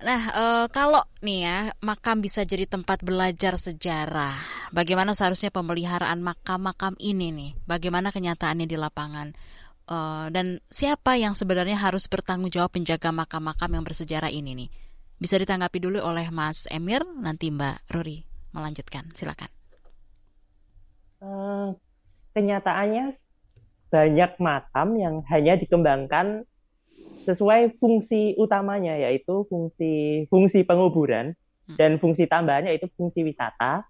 [0.05, 4.37] Nah, e, kalau nih ya, makam bisa jadi tempat belajar sejarah.
[4.69, 7.51] Bagaimana seharusnya pemeliharaan makam-makam ini nih?
[7.65, 9.33] Bagaimana kenyataannya di lapangan?
[9.81, 9.97] E,
[10.29, 14.69] dan siapa yang sebenarnya harus bertanggung jawab menjaga makam-makam yang bersejarah ini nih?
[15.17, 18.21] Bisa ditanggapi dulu oleh Mas Emir, nanti Mbak Ruri
[18.53, 19.09] melanjutkan.
[19.17, 19.49] Silakan.
[21.17, 21.73] Uh,
[22.37, 23.17] kenyataannya
[23.89, 26.45] banyak makam yang hanya dikembangkan
[27.25, 31.33] sesuai fungsi utamanya yaitu fungsi fungsi penguburan
[31.65, 31.75] hmm.
[31.81, 33.83] dan fungsi tambahannya yaitu fungsi wisata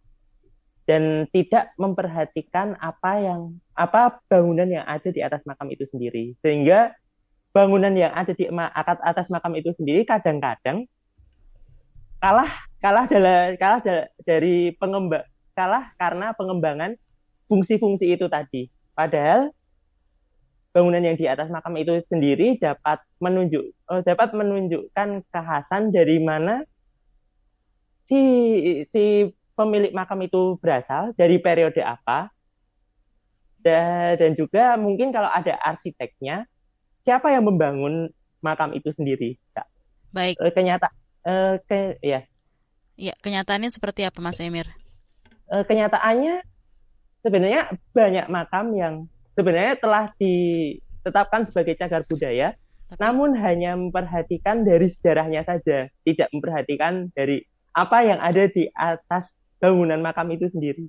[0.87, 3.41] dan tidak memperhatikan apa yang
[3.75, 6.95] apa bangunan yang ada di atas makam itu sendiri sehingga
[7.51, 8.47] bangunan yang ada di
[9.03, 10.87] atas makam itu sendiri kadang-kadang
[12.17, 12.51] kalah
[12.81, 13.81] kalah dalam kalah
[14.25, 15.25] dari pengembang
[15.57, 16.93] kalah karena pengembangan
[17.49, 18.69] fungsi-fungsi itu tadi.
[18.93, 19.49] Padahal
[20.73, 26.61] bangunan yang di atas makam itu sendiri dapat menunjuk oh, dapat menunjukkan kekhasan dari mana
[28.05, 28.21] si
[28.93, 32.29] si pemilik makam itu berasal dari periode apa.
[33.57, 36.45] Dan, dan juga mungkin kalau ada arsiteknya
[37.01, 38.07] siapa yang membangun
[38.39, 39.35] makam itu sendiri
[40.17, 40.35] baik.
[40.39, 40.87] Eh, kenyata
[41.27, 42.23] Uh, ke, ya.
[42.95, 44.71] Ya, kenyataannya seperti apa, Mas Emir?
[45.51, 46.39] Uh, kenyataannya
[47.19, 52.55] sebenarnya banyak makam yang sebenarnya telah ditetapkan sebagai cagar budaya,
[52.87, 52.99] Tapi...
[53.03, 57.43] namun hanya memperhatikan dari sejarahnya saja, tidak memperhatikan dari
[57.75, 59.27] apa yang ada di atas
[59.59, 60.87] bangunan makam itu sendiri.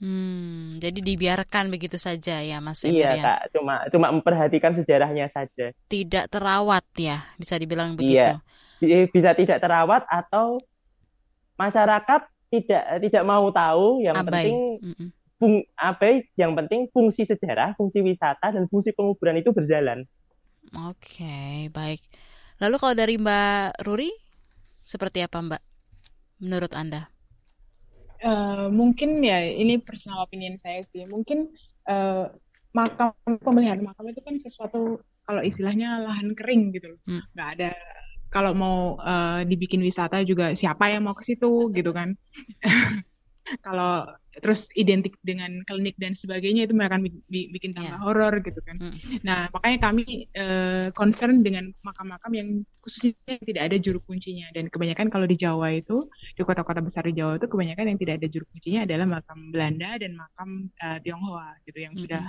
[0.00, 3.24] Hmm, jadi dibiarkan begitu saja ya, Mas Emir iya, ya?
[3.24, 5.72] Kak, cuma cuma memperhatikan sejarahnya saja.
[5.88, 8.28] Tidak terawat ya, bisa dibilang begitu.
[8.28, 8.44] Iya
[9.12, 10.60] bisa tidak terawat atau
[11.60, 14.26] masyarakat tidak tidak mau tahu yang abai.
[14.26, 14.56] penting
[15.38, 20.08] fung, abai yang penting fungsi sejarah fungsi wisata dan fungsi penguburan itu berjalan.
[20.88, 22.02] Oke okay, baik.
[22.60, 24.12] Lalu kalau dari Mbak Ruri
[24.84, 25.62] seperti apa Mbak?
[26.44, 27.08] Menurut anda?
[28.20, 31.08] Uh, mungkin ya ini personal opinion saya sih.
[31.08, 31.48] Mungkin
[31.88, 32.28] uh,
[32.76, 37.00] makam pemeliharaan makam itu kan sesuatu kalau istilahnya lahan kering gitu loh.
[37.08, 37.22] Hmm.
[37.32, 37.70] nggak ada
[38.30, 42.14] kalau mau uh, dibikin wisata juga siapa yang mau ke situ gitu kan
[43.66, 44.06] kalau
[44.38, 48.02] terus identik dengan klinik dan sebagainya itu akan bikin tambah yeah.
[48.02, 48.78] horor gitu kan.
[48.78, 48.94] Mm.
[49.26, 53.12] Nah makanya kami uh, concern dengan makam-makam yang khususnya
[53.42, 56.06] tidak ada juru kuncinya dan kebanyakan kalau di Jawa itu
[56.38, 59.90] di kota-kota besar di Jawa itu kebanyakan yang tidak ada juru kuncinya adalah makam Belanda
[59.98, 62.00] dan makam uh, Tionghoa gitu yang mm.
[62.06, 62.24] sudah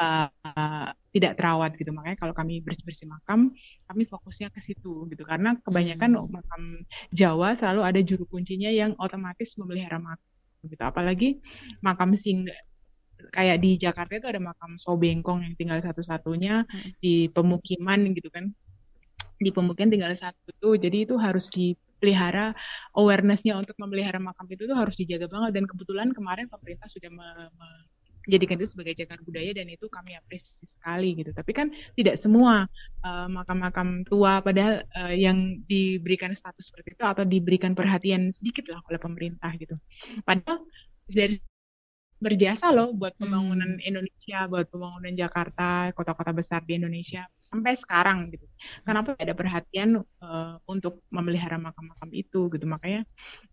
[0.00, 1.90] uh, tidak terawat gitu.
[1.92, 3.52] Makanya kalau kami bersih bersih makam
[3.88, 5.22] kami fokusnya ke situ gitu.
[5.24, 6.28] Karena kebanyakan mm.
[6.28, 6.62] makam
[7.12, 10.30] Jawa selalu ada juru kuncinya yang otomatis memelihara makam
[10.68, 10.82] gitu.
[10.84, 11.40] Apalagi
[11.80, 12.46] makam sing
[13.32, 17.00] kayak di Jakarta itu ada makam Sobengkong yang tinggal satu-satunya hmm.
[17.00, 18.52] di pemukiman gitu kan.
[19.40, 20.52] Di pemukiman tinggal satu.
[20.60, 22.52] Tuh jadi itu harus dipelihara
[22.92, 25.60] awarenessnya untuk memelihara makam itu tuh harus dijaga banget.
[25.60, 27.68] Dan kebetulan kemarin pemerintah sudah me, me,
[28.26, 31.30] jadikan itu sebagai cagar budaya dan itu kami apresiasi sekali gitu.
[31.32, 32.66] Tapi kan tidak semua
[33.06, 38.82] uh, makam-makam tua padahal uh, yang diberikan status seperti itu atau diberikan perhatian sedikit lah
[38.90, 39.78] oleh pemerintah gitu.
[40.26, 40.66] Padahal
[41.06, 41.38] dari
[42.16, 43.84] berjasa loh buat pembangunan hmm.
[43.84, 48.46] Indonesia, buat pembangunan Jakarta, kota-kota besar di Indonesia sampai sekarang gitu.
[48.82, 52.64] Kenapa ada perhatian uh, untuk memelihara makam-makam itu gitu?
[52.64, 53.04] Makanya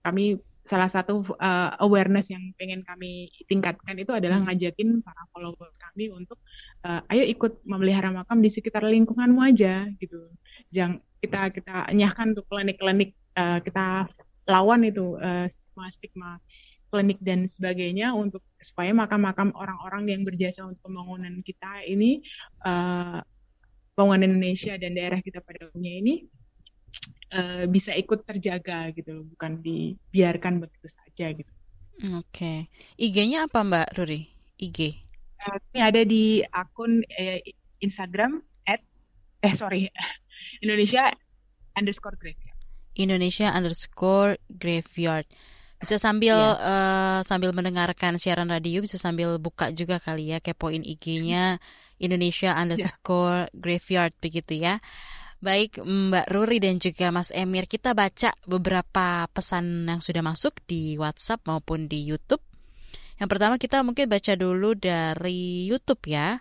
[0.01, 4.47] kami salah satu uh, awareness yang pengen kami tingkatkan itu adalah hmm.
[4.47, 6.39] ngajakin para follower kami untuk
[6.87, 10.31] uh, ayo ikut memelihara makam di sekitar lingkunganmu aja gitu.
[10.71, 14.07] Jangan kita kita nyahkan untuk klinik-klinik uh, kita
[14.47, 16.31] lawan itu uh, stigma stigma
[16.93, 22.21] klinik dan sebagainya untuk supaya makam-makam orang-orang yang berjasa untuk pembangunan kita ini
[22.63, 23.19] uh,
[23.97, 26.13] pembangunan Indonesia dan daerah kita pada umumnya ini
[27.33, 31.51] uh, bisa ikut terjaga gitu bukan dibiarkan begitu saja gitu.
[32.17, 32.57] Oke, okay.
[32.97, 34.25] IG-nya apa Mbak Ruri?
[34.57, 34.97] IG?
[35.43, 37.39] Uh, ini ada di akun uh,
[37.83, 38.81] Instagram at
[39.43, 39.91] eh sorry
[40.63, 41.11] Indonesia
[41.77, 42.59] underscore graveyard.
[42.93, 45.25] Indonesia underscore graveyard.
[45.83, 46.63] Bisa sambil yeah.
[46.63, 51.59] uh, sambil mendengarkan siaran radio, bisa sambil buka juga kali ya kepoin IG-nya
[51.99, 53.59] Indonesia underscore yeah.
[53.59, 54.79] graveyard begitu ya.
[55.43, 60.95] Baik Mbak Ruri dan juga Mas Emir, kita baca beberapa pesan yang sudah masuk di
[60.95, 62.39] WhatsApp maupun di YouTube.
[63.19, 66.39] Yang pertama kita mungkin baca dulu dari YouTube ya.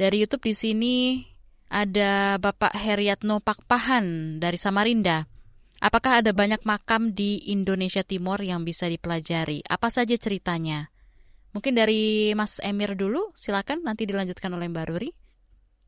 [0.00, 0.96] Dari YouTube di sini
[1.68, 5.28] ada Bapak Heriatno Pakpahan dari Samarinda.
[5.84, 9.68] Apakah ada banyak makam di Indonesia Timur yang bisa dipelajari?
[9.68, 10.88] Apa saja ceritanya?
[11.52, 15.12] Mungkin dari Mas Emir dulu, silakan nanti dilanjutkan oleh Mbak Ruri.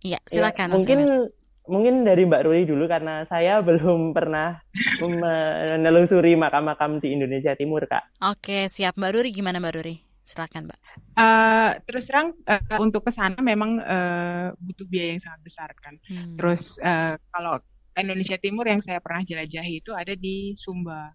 [0.05, 0.69] Iya, silakan.
[0.69, 1.33] Ya, mungkin Emir
[1.71, 4.59] mungkin dari Mbak Ruli dulu karena saya belum pernah
[4.99, 8.23] menelusuri makam-makam di Indonesia Timur, Kak.
[8.23, 9.97] Oke, siap Mbak Ruri gimana Mbak Ruri?
[10.23, 10.81] Silakan, Mbak.
[11.13, 15.99] Uh, terus terang uh, untuk ke sana memang uh, butuh biaya yang sangat besar kan.
[16.09, 16.39] Hmm.
[16.41, 17.61] Terus uh, kalau
[17.99, 21.13] Indonesia Timur yang saya pernah jelajahi itu ada di Sumba.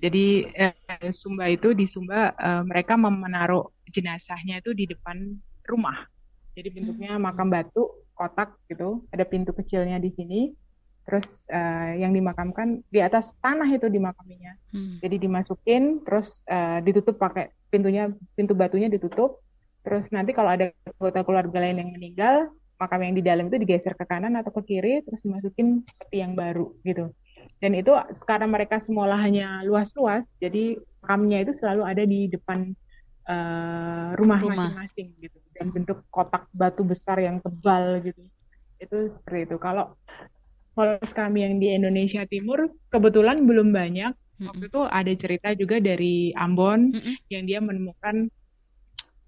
[0.00, 5.20] Jadi uh, Sumba itu di Sumba uh, mereka menaruh jenazahnya itu di depan
[5.68, 6.10] rumah.
[6.54, 7.22] Jadi bentuknya hmm.
[7.22, 10.40] makam batu kotak gitu, ada pintu kecilnya di sini.
[11.08, 14.54] Terus uh, yang dimakamkan di atas tanah itu dimakaminya.
[14.70, 15.00] Hmm.
[15.02, 19.42] Jadi dimasukin, terus uh, ditutup pakai pintunya, pintu batunya ditutup.
[19.80, 23.96] Terus nanti kalau ada anggota keluarga lain yang meninggal, makam yang di dalam itu digeser
[23.96, 27.12] ke kanan atau ke kiri, terus dimasukin peti yang baru gitu.
[27.60, 32.72] Dan itu sekarang mereka semua lahannya luas-luas, jadi makamnya itu selalu ada di depan
[33.28, 38.24] uh, rumah masing-masing gitu dan bentuk kotak batu besar yang tebal gitu.
[38.80, 39.56] Itu seperti itu.
[39.60, 39.92] Kalau
[40.72, 44.16] followers kami yang di Indonesia Timur kebetulan belum banyak.
[44.40, 47.14] Waktu itu ada cerita juga dari Ambon mm -hmm.
[47.28, 48.32] yang dia menemukan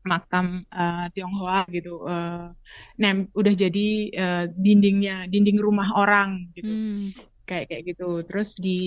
[0.08, 2.08] makam uh, Tionghoa gitu.
[2.08, 2.48] Uh,
[2.96, 6.72] nem udah jadi uh, dindingnya dinding rumah orang gitu.
[6.72, 7.12] Mm.
[7.44, 8.24] kayak kayak gitu.
[8.24, 8.80] Terus di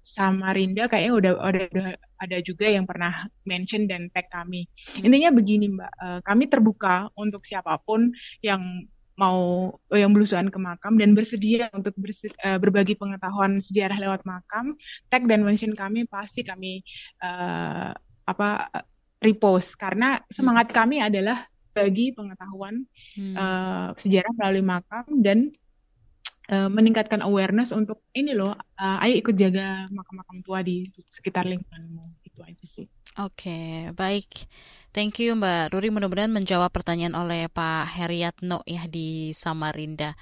[0.00, 1.88] Samarinda kayaknya udah udah, udah
[2.22, 4.70] ada juga yang pernah mention dan tag kami.
[5.02, 8.14] Intinya begini Mbak, uh, kami terbuka untuk siapa pun
[8.46, 8.86] yang
[9.18, 14.78] mau yang belusuan ke makam dan bersedia untuk berse, uh, berbagi pengetahuan sejarah lewat makam,
[15.10, 16.80] tag dan mention kami pasti kami
[17.20, 18.70] uh, apa
[19.22, 22.84] repost karena semangat kami adalah bagi pengetahuan
[23.16, 23.34] hmm.
[23.34, 25.38] uh, sejarah melalui makam dan
[26.52, 32.20] uh, meningkatkan awareness untuk ini loh, uh, ayo ikut jaga makam-makam tua di sekitar lingkunganmu.
[32.28, 32.86] Itu aja sih.
[33.20, 34.48] Oke, okay, baik.
[34.92, 35.88] Thank you Mbak Ruri.
[35.88, 40.12] Mudah-mudahan menjawab pertanyaan oleh Pak Heriatno ya di Samarinda.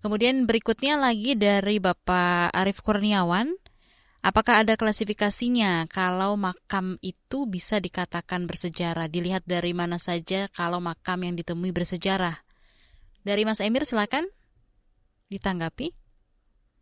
[0.00, 3.52] Kemudian berikutnya lagi dari Bapak Arif Kurniawan.
[4.24, 9.08] Apakah ada klasifikasinya kalau makam itu bisa dikatakan bersejarah?
[9.08, 12.40] Dilihat dari mana saja kalau makam yang ditemui bersejarah?
[13.24, 14.28] Dari Mas Emir silakan
[15.28, 15.92] ditanggapi?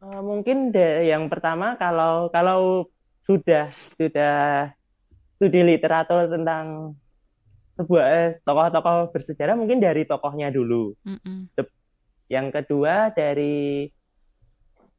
[0.02, 2.90] Uh, mungkin de, yang pertama kalau kalau
[3.22, 4.70] sudah sudah
[5.38, 6.94] studi literatur tentang
[7.78, 10.94] sebuah eh, tokoh-tokoh bersejarah mungkin dari tokohnya dulu.
[11.06, 11.50] Mm-mm.
[12.26, 13.86] Yang kedua dari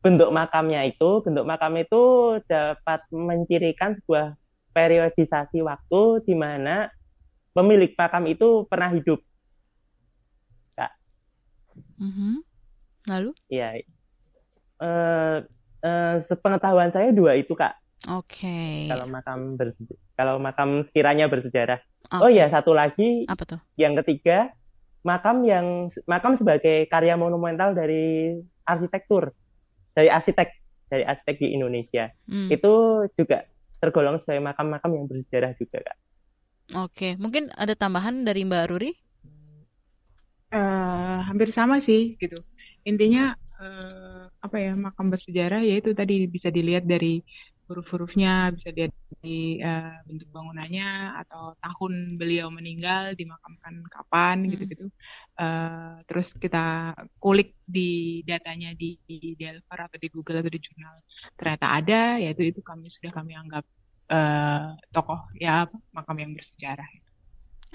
[0.03, 4.35] bentuk makamnya itu, bentuk makam itu dapat mencirikan sebuah
[4.75, 6.91] periodisasi waktu di mana
[7.55, 9.19] pemilik makam itu pernah hidup.
[12.03, 12.43] Mhm.
[13.05, 13.31] Lalu?
[13.47, 15.37] Ya, eh,
[15.81, 17.75] eh, sepengetahuan saya dua itu kak.
[18.09, 18.87] Oke.
[18.87, 21.79] Kalau makam berse- kalau makam sekiranya bersejarah.
[22.11, 22.35] Oh Oke.
[22.35, 23.59] ya satu lagi Apa tuh?
[23.79, 24.51] yang ketiga
[25.03, 29.31] makam yang makam sebagai karya monumental dari arsitektur
[29.91, 30.47] dari arsitek
[30.87, 32.47] dari arsitek di Indonesia Hmm.
[32.47, 32.73] itu
[33.15, 33.47] juga
[33.79, 35.97] tergolong sebagai makam-makam yang bersejarah juga kak.
[36.79, 38.91] Oke, mungkin ada tambahan dari Mbak Ruri?
[40.53, 42.39] Eh, hampir sama sih gitu.
[42.89, 43.21] Intinya
[43.61, 47.23] eh, apa ya makam bersejarah yaitu tadi bisa dilihat dari
[47.67, 49.31] huruf-hurufnya, bisa dilihat dari
[49.63, 50.85] eh, bentuk bangunannya
[51.23, 54.51] atau tahun beliau meninggal, dimakamkan kapan Mm-mm.
[54.51, 54.85] gitu-gitu.
[55.39, 56.59] Eh, terus kita
[57.23, 60.95] kulik di datanya di, di Delver atau di Google atau di jurnal
[61.39, 63.63] ternyata ada, yaitu itu kami sudah kami anggap
[64.11, 66.89] eh, tokoh ya apa, makam yang bersejarah.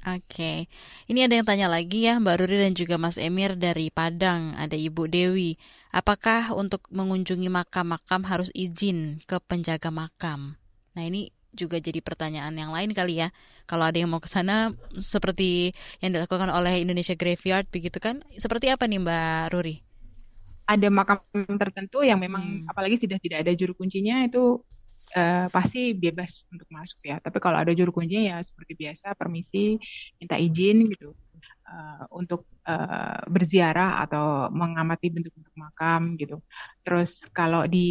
[0.06, 0.70] Oke,
[1.10, 4.78] ini ada yang tanya lagi ya Mbak Ruri dan juga Mas Emir dari Padang, ada
[4.78, 5.58] Ibu Dewi.
[5.90, 10.54] Apakah untuk mengunjungi makam-makam harus izin ke penjaga makam?
[10.94, 13.28] Nah ini juga jadi pertanyaan yang lain kali ya.
[13.66, 18.22] Kalau ada yang mau ke sana seperti yang dilakukan oleh Indonesia Graveyard begitu kan?
[18.38, 19.76] Seperti apa nih Mbak Ruri?
[20.68, 21.18] ada makam
[21.56, 22.68] tertentu yang memang Hmm.
[22.68, 24.60] apalagi sudah tidak ada juru kuncinya itu
[25.16, 27.16] eh, pasti bebas untuk masuk ya.
[27.24, 29.78] Tapi kalau ada juru kuncinya ya seperti biasa permisi,
[30.20, 36.42] minta izin gitu eh, untuk eh, berziarah atau mengamati bentuk-bentuk makam gitu.
[36.84, 37.88] Terus kalau di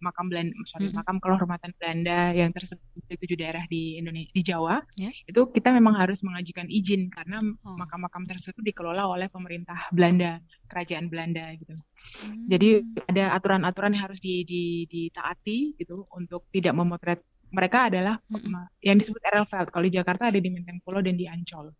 [0.00, 0.98] makam Belanda, sorry, Mm-mm.
[1.00, 5.10] makam kehormatan Belanda yang tersebar di tujuh daerah di Indonesia, di Jawa, Ya.
[5.24, 7.76] itu kita memang harus mengajukan izin karena Oh.
[7.76, 11.74] makam-makam tersebut dikelola oleh pemerintah Belanda, kerajaan Belanda gitu.
[12.22, 12.46] Hmm.
[12.46, 18.68] Jadi ada aturan-aturan yang harus di, di- ditaati gitu untuk tidak memotret mereka adalah ma-
[18.84, 19.72] yang disebut Erelveld.
[19.72, 21.72] Kalau di Jakarta ada di Menteng Pulo dan di Ancol.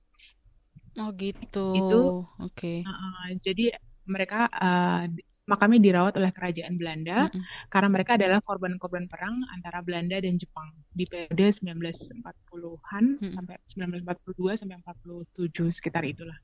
[0.98, 1.66] Oh gitu.
[1.74, 2.82] Itu- Oke.
[2.82, 3.74] Uh, jadi
[4.04, 5.06] mereka uh,
[5.44, 7.40] makamnya dirawat oleh kerajaan Belanda Mm-mm.
[7.72, 13.32] karena mereka adalah korban-korban perang antara Belanda dan Jepang di periode 1940-an Mm-mm.
[13.32, 13.56] sampai
[14.04, 16.36] 1942 sampai 47 sekitar itulah.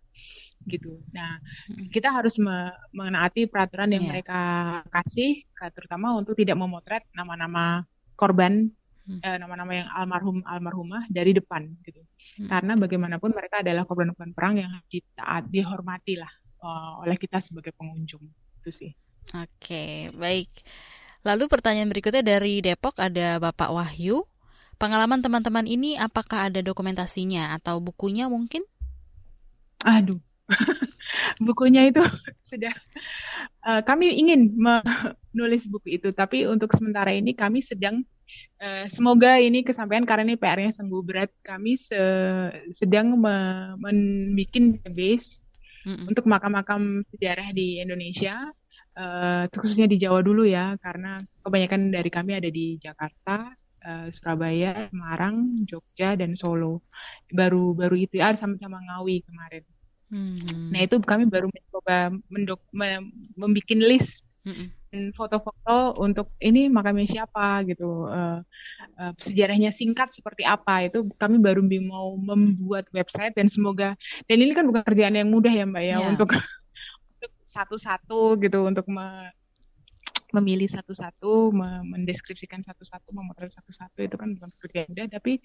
[0.64, 1.04] Gitu.
[1.12, 1.36] Nah,
[1.92, 4.10] kita harus me- menaati peraturan yang Iya.
[4.16, 4.40] mereka
[4.88, 7.84] kasih, ka- terutama untuk tidak memotret nama-nama
[8.14, 8.72] korban,
[9.04, 9.20] Hmm.
[9.20, 12.00] eh, nama-nama yang almarhum almarhumah dari depan, gitu.
[12.40, 12.48] Hmm.
[12.48, 16.32] Karena bagaimanapun mereka adalah korban-korban perang yang ditaat, dihormati lah
[16.64, 18.24] eh, oleh kita sebagai pengunjung,
[18.64, 18.92] itu sih.
[19.32, 20.52] Oke, baik.
[21.24, 24.28] Lalu pertanyaan berikutnya dari Depok ada Bapak Wahyu.
[24.76, 28.60] Pengalaman teman-teman ini apakah ada dokumentasinya atau bukunya mungkin?
[29.80, 30.20] Aduh,
[31.46, 32.00] bukunya itu
[32.50, 32.74] sudah
[33.68, 34.52] eh, kami ingin
[35.32, 38.04] menulis buku itu, tapi untuk sementara ini kami sedang
[38.62, 41.30] eh, semoga ini kesampaian karena ini PR-nya sungguh berat.
[41.48, 44.50] Kami se- sedang me- membuat
[44.82, 45.28] database
[45.86, 46.08] Mm-mm.
[46.10, 48.34] untuk makam-makam sejarah di Indonesia,
[48.98, 51.08] eh, khususnya di Jawa dulu ya, karena
[51.44, 53.52] kebanyakan dari kami ada di Jakarta,
[53.84, 55.36] eh, Surabaya, Semarang,
[55.68, 56.84] Jogja, dan Solo.
[57.32, 59.64] Baru-baru itu ya, sama-sama Ngawi kemarin.
[60.12, 60.72] Hmm.
[60.72, 61.94] Nah itu kami baru mencoba
[62.32, 63.04] mendok me-
[63.40, 64.23] membuat list
[64.94, 68.38] Dan foto-foto untuk ini makamnya siapa gitu, eh,
[68.94, 73.98] eh, sejarahnya singkat seperti apa itu kami baru mau membuat website dan semoga
[74.30, 76.06] dan ini kan bukan kerjaan yang mudah ya Mbak ya Ya.
[76.14, 79.34] untuk untuk satu-satu gitu untuk me-
[80.30, 85.38] memilih satu-satu, me- mendeskripsikan satu-satu, memotret satu-satu itu kan bukan pekerjaan mudah tapi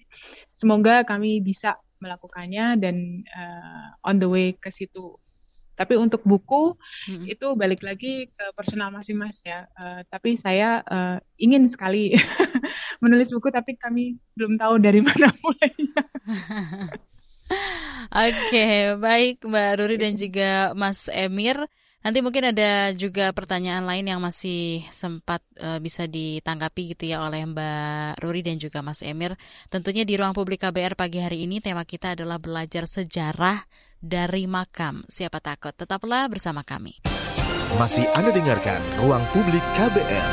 [0.54, 2.96] semoga kami bisa melakukannya dan
[3.26, 5.18] eh, on the way ke situ.
[5.80, 6.76] Tapi untuk buku
[7.08, 7.24] Mm-mm.
[7.24, 9.60] itu balik lagi ke personal masing-masing ya.
[9.80, 12.12] Eh, tapi saya eh, ingin sekali
[13.02, 16.02] menulis buku, tapi kami belum tahu dari mana mulainya.
[18.10, 18.66] Oke,
[19.00, 21.58] baik Mbak Ruri dan juga Mas Emir.
[22.00, 27.44] Nanti mungkin ada juga pertanyaan lain yang masih sempat eh, bisa ditanggapi gitu ya oleh
[27.44, 29.36] Mbak Ruri dan juga Mas Emir.
[29.68, 33.68] Tentunya di ruang publik KBR pagi hari ini tema kita adalah belajar sejarah
[34.00, 35.04] dari makam.
[35.12, 35.76] Siapa takut?
[35.76, 37.04] Tetaplah bersama kami.
[37.76, 40.30] Masih Anda dengarkan Ruang Publik KBR.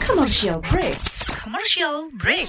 [0.00, 0.98] Commercial break.
[1.36, 2.48] Commercial break.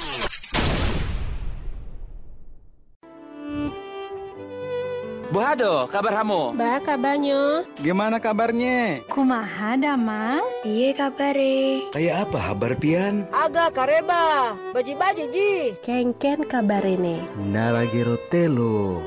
[5.33, 6.53] Bu Hado, kabar kamu?
[6.53, 7.65] Ba kabarnya.
[7.81, 9.01] Gimana kabarnya?
[9.09, 10.45] Kumaha damang?
[10.61, 11.89] Piye kabare?
[11.89, 13.25] Kayak apa kabar pian?
[13.33, 15.53] Agak kareba, baji-baji ji.
[15.81, 17.25] Kengken kabarene.
[17.41, 19.01] Nalagi rotelo.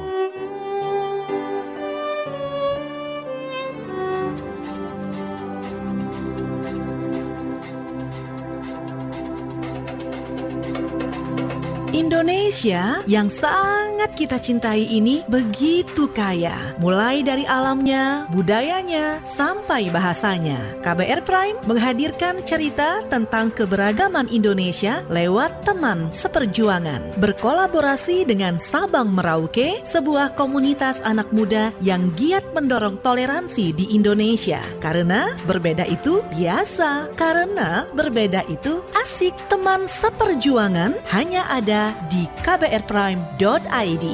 [11.99, 20.79] Indonesia yang sangat kita cintai ini begitu kaya, mulai dari alamnya, budayanya, sampai bahasanya.
[20.87, 27.19] KBR Prime menghadirkan cerita tentang keberagaman Indonesia lewat teman seperjuangan.
[27.19, 34.63] Berkolaborasi dengan Sabang Merauke, sebuah komunitas anak muda yang giat mendorong toleransi di Indonesia.
[34.79, 39.35] Karena berbeda itu biasa, karena berbeda itu asik.
[39.51, 44.07] Teman seperjuangan hanya ada di kbrprime.id.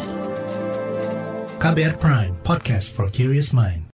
[1.59, 3.89] KBR Prime, podcast for curious mind.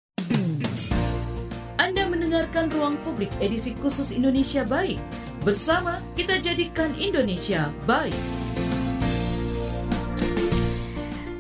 [1.77, 4.97] Anda mendengarkan Ruang Publik edisi khusus Indonesia Baik.
[5.45, 8.17] Bersama kita jadikan Indonesia baik.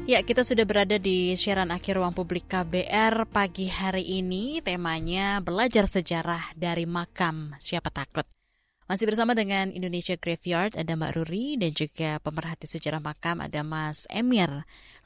[0.09, 4.57] Ya, kita sudah berada di siaran akhir ruang publik KBR pagi hari ini.
[4.57, 8.25] Temanya belajar sejarah dari makam siapa takut.
[8.89, 14.09] Masih bersama dengan Indonesia Graveyard ada Mbak Ruri dan juga pemerhati sejarah makam ada Mas
[14.09, 14.49] Emir.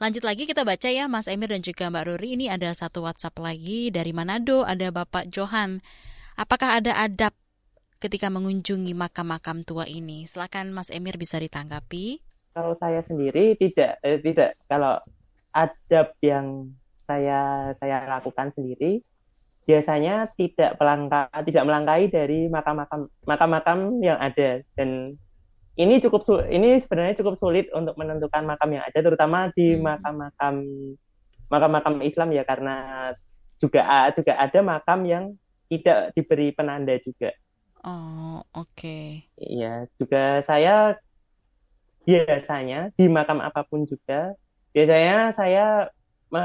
[0.00, 2.32] Lanjut lagi kita baca ya Mas Emir dan juga Mbak Ruri.
[2.32, 5.84] Ini ada satu WhatsApp lagi dari Manado ada Bapak Johan.
[6.32, 7.36] Apakah ada adab
[8.00, 10.24] ketika mengunjungi makam-makam tua ini?
[10.24, 12.24] Silakan Mas Emir bisa ditanggapi.
[12.56, 14.96] Kalau saya sendiri tidak eh, tidak kalau
[15.52, 16.72] adab yang
[17.04, 19.04] saya saya lakukan sendiri
[19.64, 25.16] biasanya tidak melangkah tidak melangkahi dari makam-makam makam-makam yang ada dan
[25.74, 29.82] ini cukup ini sebenarnya cukup sulit untuk menentukan makam yang ada terutama di hmm.
[29.82, 30.54] makam-makam
[31.50, 32.76] makam-makam Islam ya karena
[33.58, 35.24] juga juga ada makam yang
[35.72, 37.32] tidak diberi penanda juga.
[37.84, 38.76] Oh, oke.
[38.76, 39.28] Okay.
[39.36, 40.96] Iya, juga saya
[42.04, 44.36] biasanya di makam apa pun juga
[44.76, 45.88] biasanya saya
[46.28, 46.44] me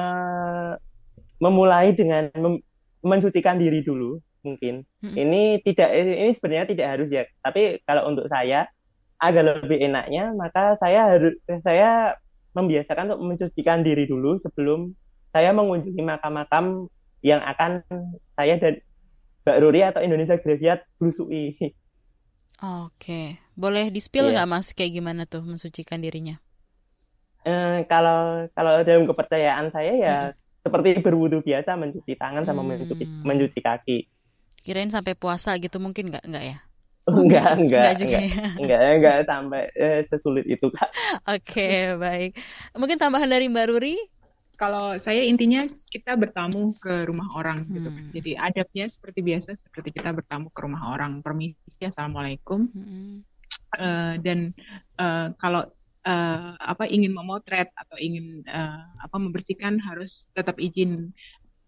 [1.40, 2.56] memulai dengan mem
[3.04, 4.88] mensucikan diri dulu mungkin.
[5.04, 5.16] Hmm.
[5.16, 7.24] Ini tidak ini sebenarnya tidak harus ya.
[7.44, 8.68] Tapi kalau untuk saya
[9.20, 12.16] agak lebih enaknya maka saya harus saya
[12.56, 14.96] membiasakan untuk mensucikan diri dulu sebelum
[15.36, 16.88] saya mengunjungi makam-makam
[17.20, 17.84] yang akan
[18.40, 18.80] saya dan
[19.44, 21.56] Mbak Ruri atau Indonesia Graveyard belusui.
[22.60, 24.44] Oke, boleh di-spill iya.
[24.44, 24.60] nggak yeah.
[24.60, 26.40] mas kayak gimana tuh mensucikan dirinya?
[27.48, 32.70] Eh, kalau kalau dalam kepercayaan saya ya hmm seperti berwudu biasa mencuci tangan sama hmm.
[32.76, 33.98] mencuci mencuci kaki.
[34.60, 36.58] Kirain sampai puasa gitu mungkin nggak nggak ya?
[37.10, 38.50] Enggak, enggak, enggak, juga enggak, ya?
[38.62, 40.90] enggak, enggak sampai eh, sesulit itu kak.
[41.26, 42.32] Oke, okay, baik.
[42.78, 43.98] Mungkin tambahan dari Mbak Ruri?
[44.60, 47.90] Kalau saya intinya kita bertamu ke rumah orang gitu.
[47.90, 47.98] hmm.
[47.98, 48.14] gitu.
[48.20, 51.26] Jadi adabnya seperti biasa, seperti kita bertamu ke rumah orang.
[51.26, 52.68] Permisi, assalamualaikum.
[52.78, 53.26] Hmm.
[53.74, 54.54] Uh, dan
[55.02, 55.66] uh, kalau
[56.10, 61.14] uh, apa ingin memotret atau ingin uh, apa membersihkan harus tetap izin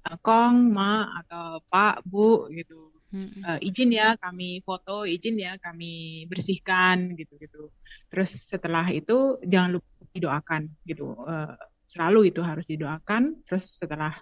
[0.10, 2.90] uh, kong ma atau pak bu gitu.
[3.12, 7.68] Uh, izin ya kami foto izin ya kami bersihkan gitu gitu.
[8.08, 11.14] Terus setelah itu jangan lupa didoakan gitu.
[11.28, 11.54] Uh,
[11.92, 14.16] selalu itu harus didoakan terus setelah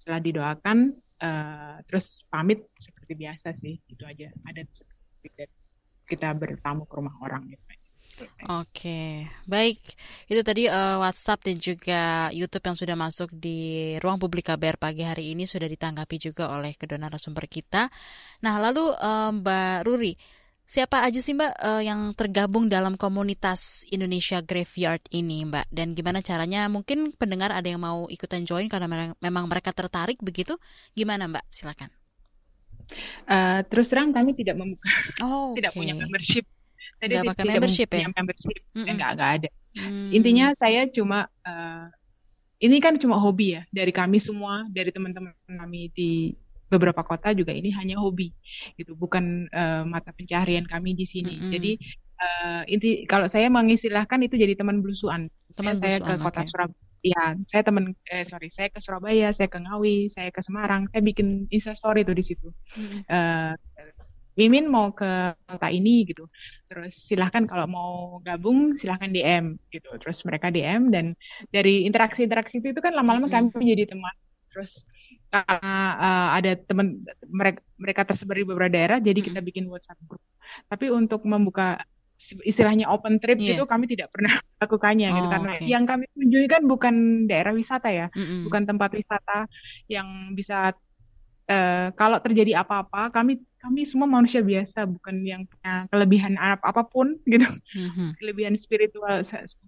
[0.00, 4.32] setelah didoakan uh, terus pamit seperti biasa sih itu aja.
[4.48, 4.64] Ada
[6.08, 7.71] kita bertamu ke rumah orang gitu
[8.62, 9.78] Oke, baik.
[10.26, 15.06] Itu tadi uh, WhatsApp dan juga YouTube yang sudah masuk di ruang publik KBR pagi
[15.06, 17.86] hari ini sudah ditanggapi juga oleh kedua narasumber kita.
[18.42, 20.12] Nah, lalu uh, Mbak Ruri,
[20.66, 25.70] siapa aja sih Mbak uh, yang tergabung dalam komunitas Indonesia Graveyard ini, Mbak?
[25.70, 26.66] Dan gimana caranya?
[26.66, 30.58] Mungkin pendengar ada yang mau ikutan join karena memang mereka tertarik begitu.
[30.98, 31.44] Gimana Mbak?
[31.52, 31.90] Silakan.
[33.24, 34.84] Uh, terus terang kami tidak membuka,
[35.24, 36.44] oh, tidak punya membership
[37.02, 38.06] Tadi gak pakai membership ya?
[38.14, 38.86] Membership, mm -mm.
[38.94, 39.50] enggak, enggak ada.
[39.74, 40.08] Mm.
[40.14, 41.86] Intinya saya cuma uh,
[42.62, 46.30] ini kan cuma hobi ya dari kami semua, dari teman-teman kami di
[46.70, 48.30] beberapa kota juga ini hanya hobi
[48.78, 51.36] gitu, bukan uh, mata pencaharian kami di sini.
[51.36, 51.52] Mm -hmm.
[51.58, 51.72] Jadi
[52.22, 55.26] uh, inti kalau saya mengistilahkan itu jadi teman belusuan.
[55.58, 56.48] Teman saya ke kota okay.
[56.48, 56.80] Surabaya.
[57.02, 61.02] Ya, saya teman eh sorry, saya ke Surabaya, saya ke Ngawi, saya ke Semarang, saya
[61.02, 62.54] bikin Insta story tuh di situ.
[62.78, 63.02] Hmm.
[63.10, 63.52] Uh,
[64.32, 66.24] Mimin mau ke kota ini gitu.
[66.68, 67.92] Terus silahkan kalau mau
[68.24, 69.88] gabung silahkan DM gitu.
[70.00, 71.12] Terus mereka DM dan
[71.52, 74.14] dari interaksi-interaksi itu kan lama-lama kami menjadi teman.
[74.52, 74.72] Terus
[75.32, 80.20] karena uh, ada teman mereka mereka tersebar di beberapa daerah, jadi kita bikin WhatsApp group.
[80.68, 81.80] Tapi untuk membuka
[82.46, 83.58] istilahnya open trip Iya.
[83.58, 85.64] gitu kami tidak pernah lakukannya gitu Oh, karena oke.
[85.66, 86.94] yang kami kunjungi kan bukan
[87.26, 88.46] daerah wisata ya, Mm-mm.
[88.46, 89.50] bukan tempat wisata
[89.90, 90.06] yang
[90.38, 90.70] bisa
[91.50, 96.82] eh, kalau terjadi apa-apa kami kami semua manusia biasa bukan yang punya kelebihan ap- apa
[96.82, 97.46] pun gitu.
[97.78, 98.18] Mhm.
[98.18, 99.22] kelebihan spiritual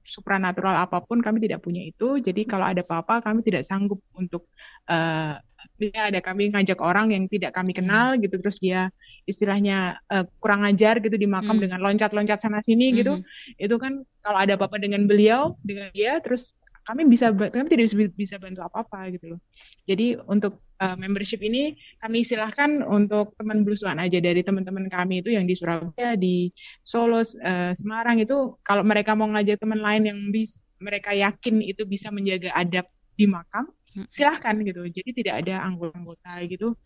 [0.05, 2.19] supranatural apa pun kami tidak punya itu.
[2.19, 4.51] Jadi kalau ada apa-apa kami tidak sanggup untuk
[4.91, 5.39] eh
[5.81, 8.35] misalnya ada kami ngajak orang yang tidak kami kenal gitu.
[8.43, 8.91] Terus dia
[9.31, 11.63] istilahnya eh, kurang ajar gitu di makam Hmm.
[11.71, 13.23] dengan loncat-loncat sana sini gitu.
[13.57, 16.51] Itu kan kalau ada apa-apa dengan beliau dengan dia terus
[16.85, 19.41] kami bisa kami tidak bisa, bisa bantu apa-apa gitu loh.
[19.89, 25.33] Jadi untuk eh, membership ini kami silahkan untuk teman belusuan aja dari teman-teman kami itu
[25.33, 26.53] yang di Surabaya di
[26.85, 31.89] Solo eh, Semarang itu kalau mereka mau ngajak teman lain yang bis, mereka yakin itu
[31.89, 32.85] bisa menjaga adab
[33.17, 33.73] di makam
[34.13, 34.85] silahkan gitu.
[34.91, 36.77] Jadi tidak ada anggota-anggota gitu.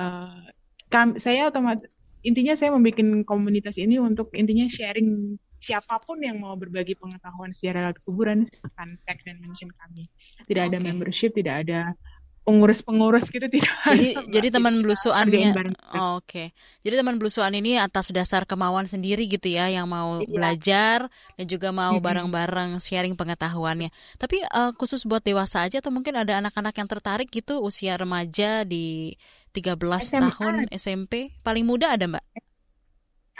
[0.00, 0.44] Eh,
[0.90, 1.86] kam- saya otomatis
[2.24, 2.96] intinya saya membuat
[3.28, 9.00] komunitas ini untuk intinya sharing siapa pun yang mau berbagi pengetahuan sejarah lewat kuburan silahkan
[9.08, 10.04] tag dan mention kami.
[10.44, 10.84] Tidak ada Oke.
[10.84, 11.96] membership tidak ada
[12.44, 15.72] pengurus-pengurus gitu tidak Jadi ada, jadi teman bareng.
[15.96, 16.52] oh, oke.
[16.84, 20.28] Jadi teman belusuan ini atas dasar kemauan sendiri gitu ya yang mau Iya.
[20.28, 20.98] belajar
[21.40, 23.88] dan juga mau bareng-bareng sharing pengetahuannya.
[24.20, 28.62] Tapi eh, khusus buat dewasa aja atau mungkin ada anak-anak yang tertarik gitu usia remaja
[28.68, 29.16] di
[29.56, 30.20] 13 SMA.
[30.28, 31.32] tahun SMP.
[31.40, 32.24] Paling muda ada, Mbak?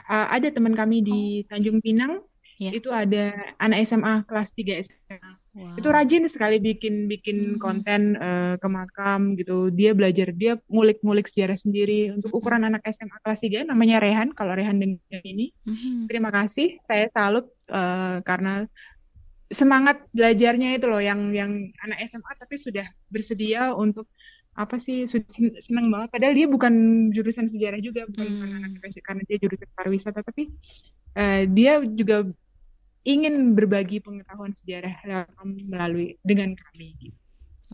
[0.05, 2.21] Uh, ada teman kami di Tanjung Pinang
[2.55, 2.71] Iya.
[2.79, 5.79] itu ada anak SMA kelas 3 SMA Wow.
[5.79, 7.61] itu rajin sekali bikin bikin Mhm.
[7.63, 13.23] konten eh, ke makam gitu dia belajar dia ngulik-ngulik sejarah sendiri untuk ukuran anak SMA
[13.23, 16.11] kelas 3 namanya Rehan kalau Rehan dengan ini Mhm.
[16.11, 18.67] terima kasih saya salut eh, karena
[19.55, 21.53] semangat belajarnya itu loh yang yang
[21.87, 24.11] anak SMA tapi sudah bersedia untuk
[24.59, 26.75] apa sih sudah sen- senang banget padahal dia bukan
[27.15, 28.75] jurusan sejarah juga bukan, Hmm.
[28.75, 30.51] anak karena dia jurusan pariwisata tapi
[31.15, 32.27] eh, dia juga
[33.05, 37.25] ingin berbagi pengetahuan sejarah melalui dengan kami gitu.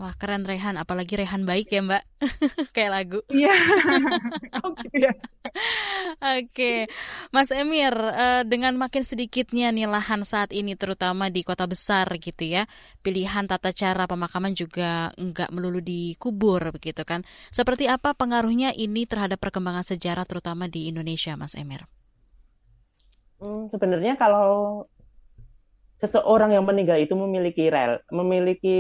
[0.01, 2.03] Wah, keren Rehan, apalagi Rehan baik ya, Mbak.
[2.75, 3.21] Kayak lagu.
[3.29, 3.53] Iya.
[4.81, 5.13] Gitu ya.
[6.41, 6.89] Oke,
[7.35, 12.49] Mas Emir, eh, dengan makin sedikitnya nih lahan saat ini, terutama di kota besar gitu
[12.49, 12.65] ya,
[13.05, 17.21] pilihan tata cara pemakaman juga nggak melulu dikubur begitu kan.
[17.53, 21.85] Seperti apa pengaruhnya ini terhadap perkembangan sejarah terutama di Indonesia, Mas Emir?
[23.37, 24.85] Hmm, sebenarnya kalau
[26.01, 28.79] seseorang yang meninggal itu memiliki rel, memiliki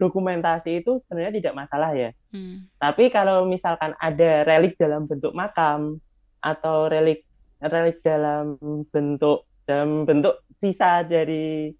[0.00, 2.10] dokumentasi itu sebenarnya tidak masalah ya.
[2.32, 2.64] Hmm.
[2.80, 6.00] Tapi kalau misalkan ada relik dalam bentuk makam
[6.40, 7.28] atau relik
[7.60, 8.56] relik dalam
[8.88, 11.72] bentuk dalam bentuk sisa dari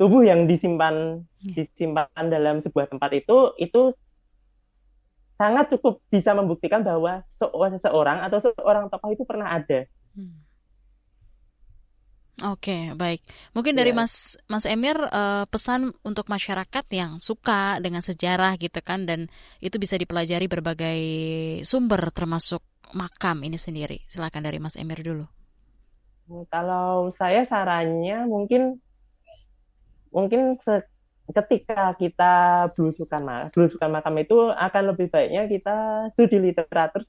[0.00, 3.92] tubuh yang disimpan disimpan dalam sebuah tempat itu itu
[5.36, 9.84] sangat cukup bisa membuktikan bahwa seseorang atau seorang tokoh itu pernah ada.
[12.40, 13.20] Oke, baik.
[13.52, 13.94] Mungkin dari Ya.
[13.94, 19.20] Mas Mas Emir eh, pesan untuk masyarakat yang suka dengan sejarah gitu kan dan
[19.62, 20.98] itu bisa dipelajari berbagai
[21.62, 22.64] sumber termasuk
[22.96, 24.00] makam ini sendiri.
[24.10, 25.28] Silakan dari Mas Emir dulu.
[26.52, 28.62] Kalau saya sarannya mungkin
[30.14, 30.91] mungkin se-
[31.32, 32.32] ketika kita
[32.76, 35.76] belusukan ma- belusukan makam itu akan lebih baiknya kita
[36.14, 37.02] studi literatur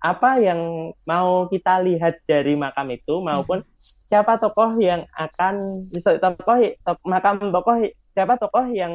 [0.00, 3.64] apa yang mau kita lihat dari makam itu maupun
[4.12, 7.76] siapa tokoh yang akan misal tokoh to- makam tokoh
[8.12, 8.92] siapa tokoh yang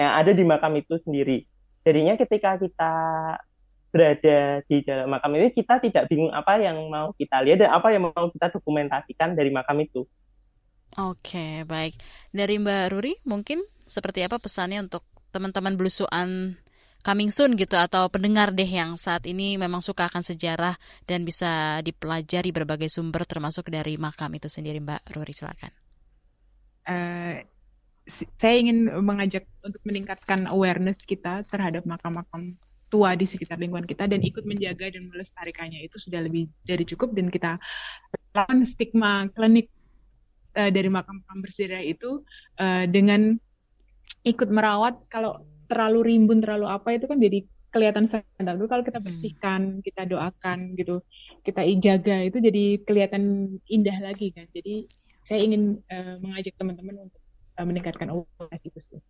[0.00, 1.44] yang ada di makam itu sendiri.
[1.84, 2.92] Jadinya ketika kita
[3.90, 7.90] berada di dalam makam ini kita tidak bingung apa yang mau kita lihat dan apa
[7.90, 10.06] yang mau kita dokumentasikan dari makam itu.
[10.98, 11.98] Oke, baik.
[12.30, 15.02] Dari Mbak Ruri mungkin seperti apa pesannya untuk
[15.34, 16.28] teman-teman belusuan
[17.06, 20.74] coming soon gitu atau pendengar deh yang saat ini memang suka akan sejarah
[21.08, 21.52] dan bisa
[21.86, 25.72] dipelajari berbagai sumber termasuk dari makam itu sendiri Mbak Ruri silakan.
[28.08, 32.58] Si- saya ingin mengajak untuk meningkatkan awareness kita terhadap makam-makam
[32.90, 37.14] tua di sekitar lingkungan kita dan ikut menjaga dan melestarikannya itu sudah lebih dari cukup
[37.14, 37.62] dan kita
[38.34, 39.70] lawan stigma klinik
[40.58, 42.26] eh, dari makam-makam bersejarah itu
[42.58, 43.38] eh, dengan
[44.26, 48.98] ikut merawat kalau terlalu rimbun terlalu apa itu kan jadi kelihatan sadar dulu kalau kita
[48.98, 50.98] bersihkan kita doakan gitu
[51.46, 54.46] kita jaga itu jadi kelihatan indah lagi kan.
[54.52, 54.90] Jadi
[55.24, 57.22] saya ingin eh, mengajak teman-teman untuk
[57.56, 59.00] eh, meningkatkan awareness itu sih.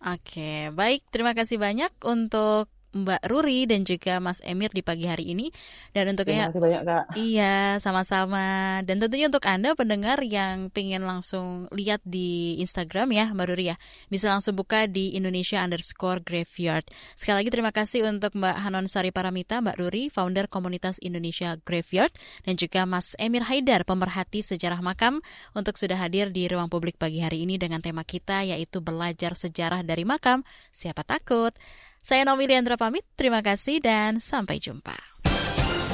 [0.00, 1.04] Oke, baik.
[1.12, 5.50] Terima kasih banyak untuk Mbak Ruri dan juga Mas Emir di pagi hari ini.
[5.94, 7.04] Dan untuknya Terima kasih banyak Kak.
[7.14, 8.46] Iya, sama-sama.
[8.82, 13.76] Dan tentunya untuk Anda pendengar yang pengen langsung lihat di Instagram ya, Mbak Ruri ya,
[14.10, 16.86] bisa langsung buka di Indonesia underscore Graveyard.
[17.14, 22.12] Sekali lagi terima kasih untuk Mbak Hanon Sari Paramita, Mbak Ruri, founder komunitas Indonesia Graveyard,
[22.42, 25.22] dan juga Mas Emir Haidar, pemerhati sejarah makam,
[25.54, 29.86] untuk sudah hadir di ruang publik pagi hari ini dengan tema kita yaitu belajar sejarah
[29.86, 30.42] dari makam.
[30.74, 31.54] Siapa takut?
[32.00, 34.96] Saya Naomi Liandra pamit, terima kasih dan sampai jumpa.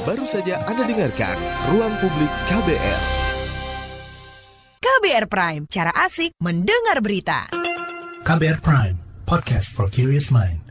[0.07, 1.35] Baru saja Anda dengarkan
[1.75, 2.99] Ruang Publik KBR.
[4.79, 7.51] KBR Prime, cara asik mendengar berita.
[8.23, 8.97] KBR Prime,
[9.27, 10.66] podcast for curious mind.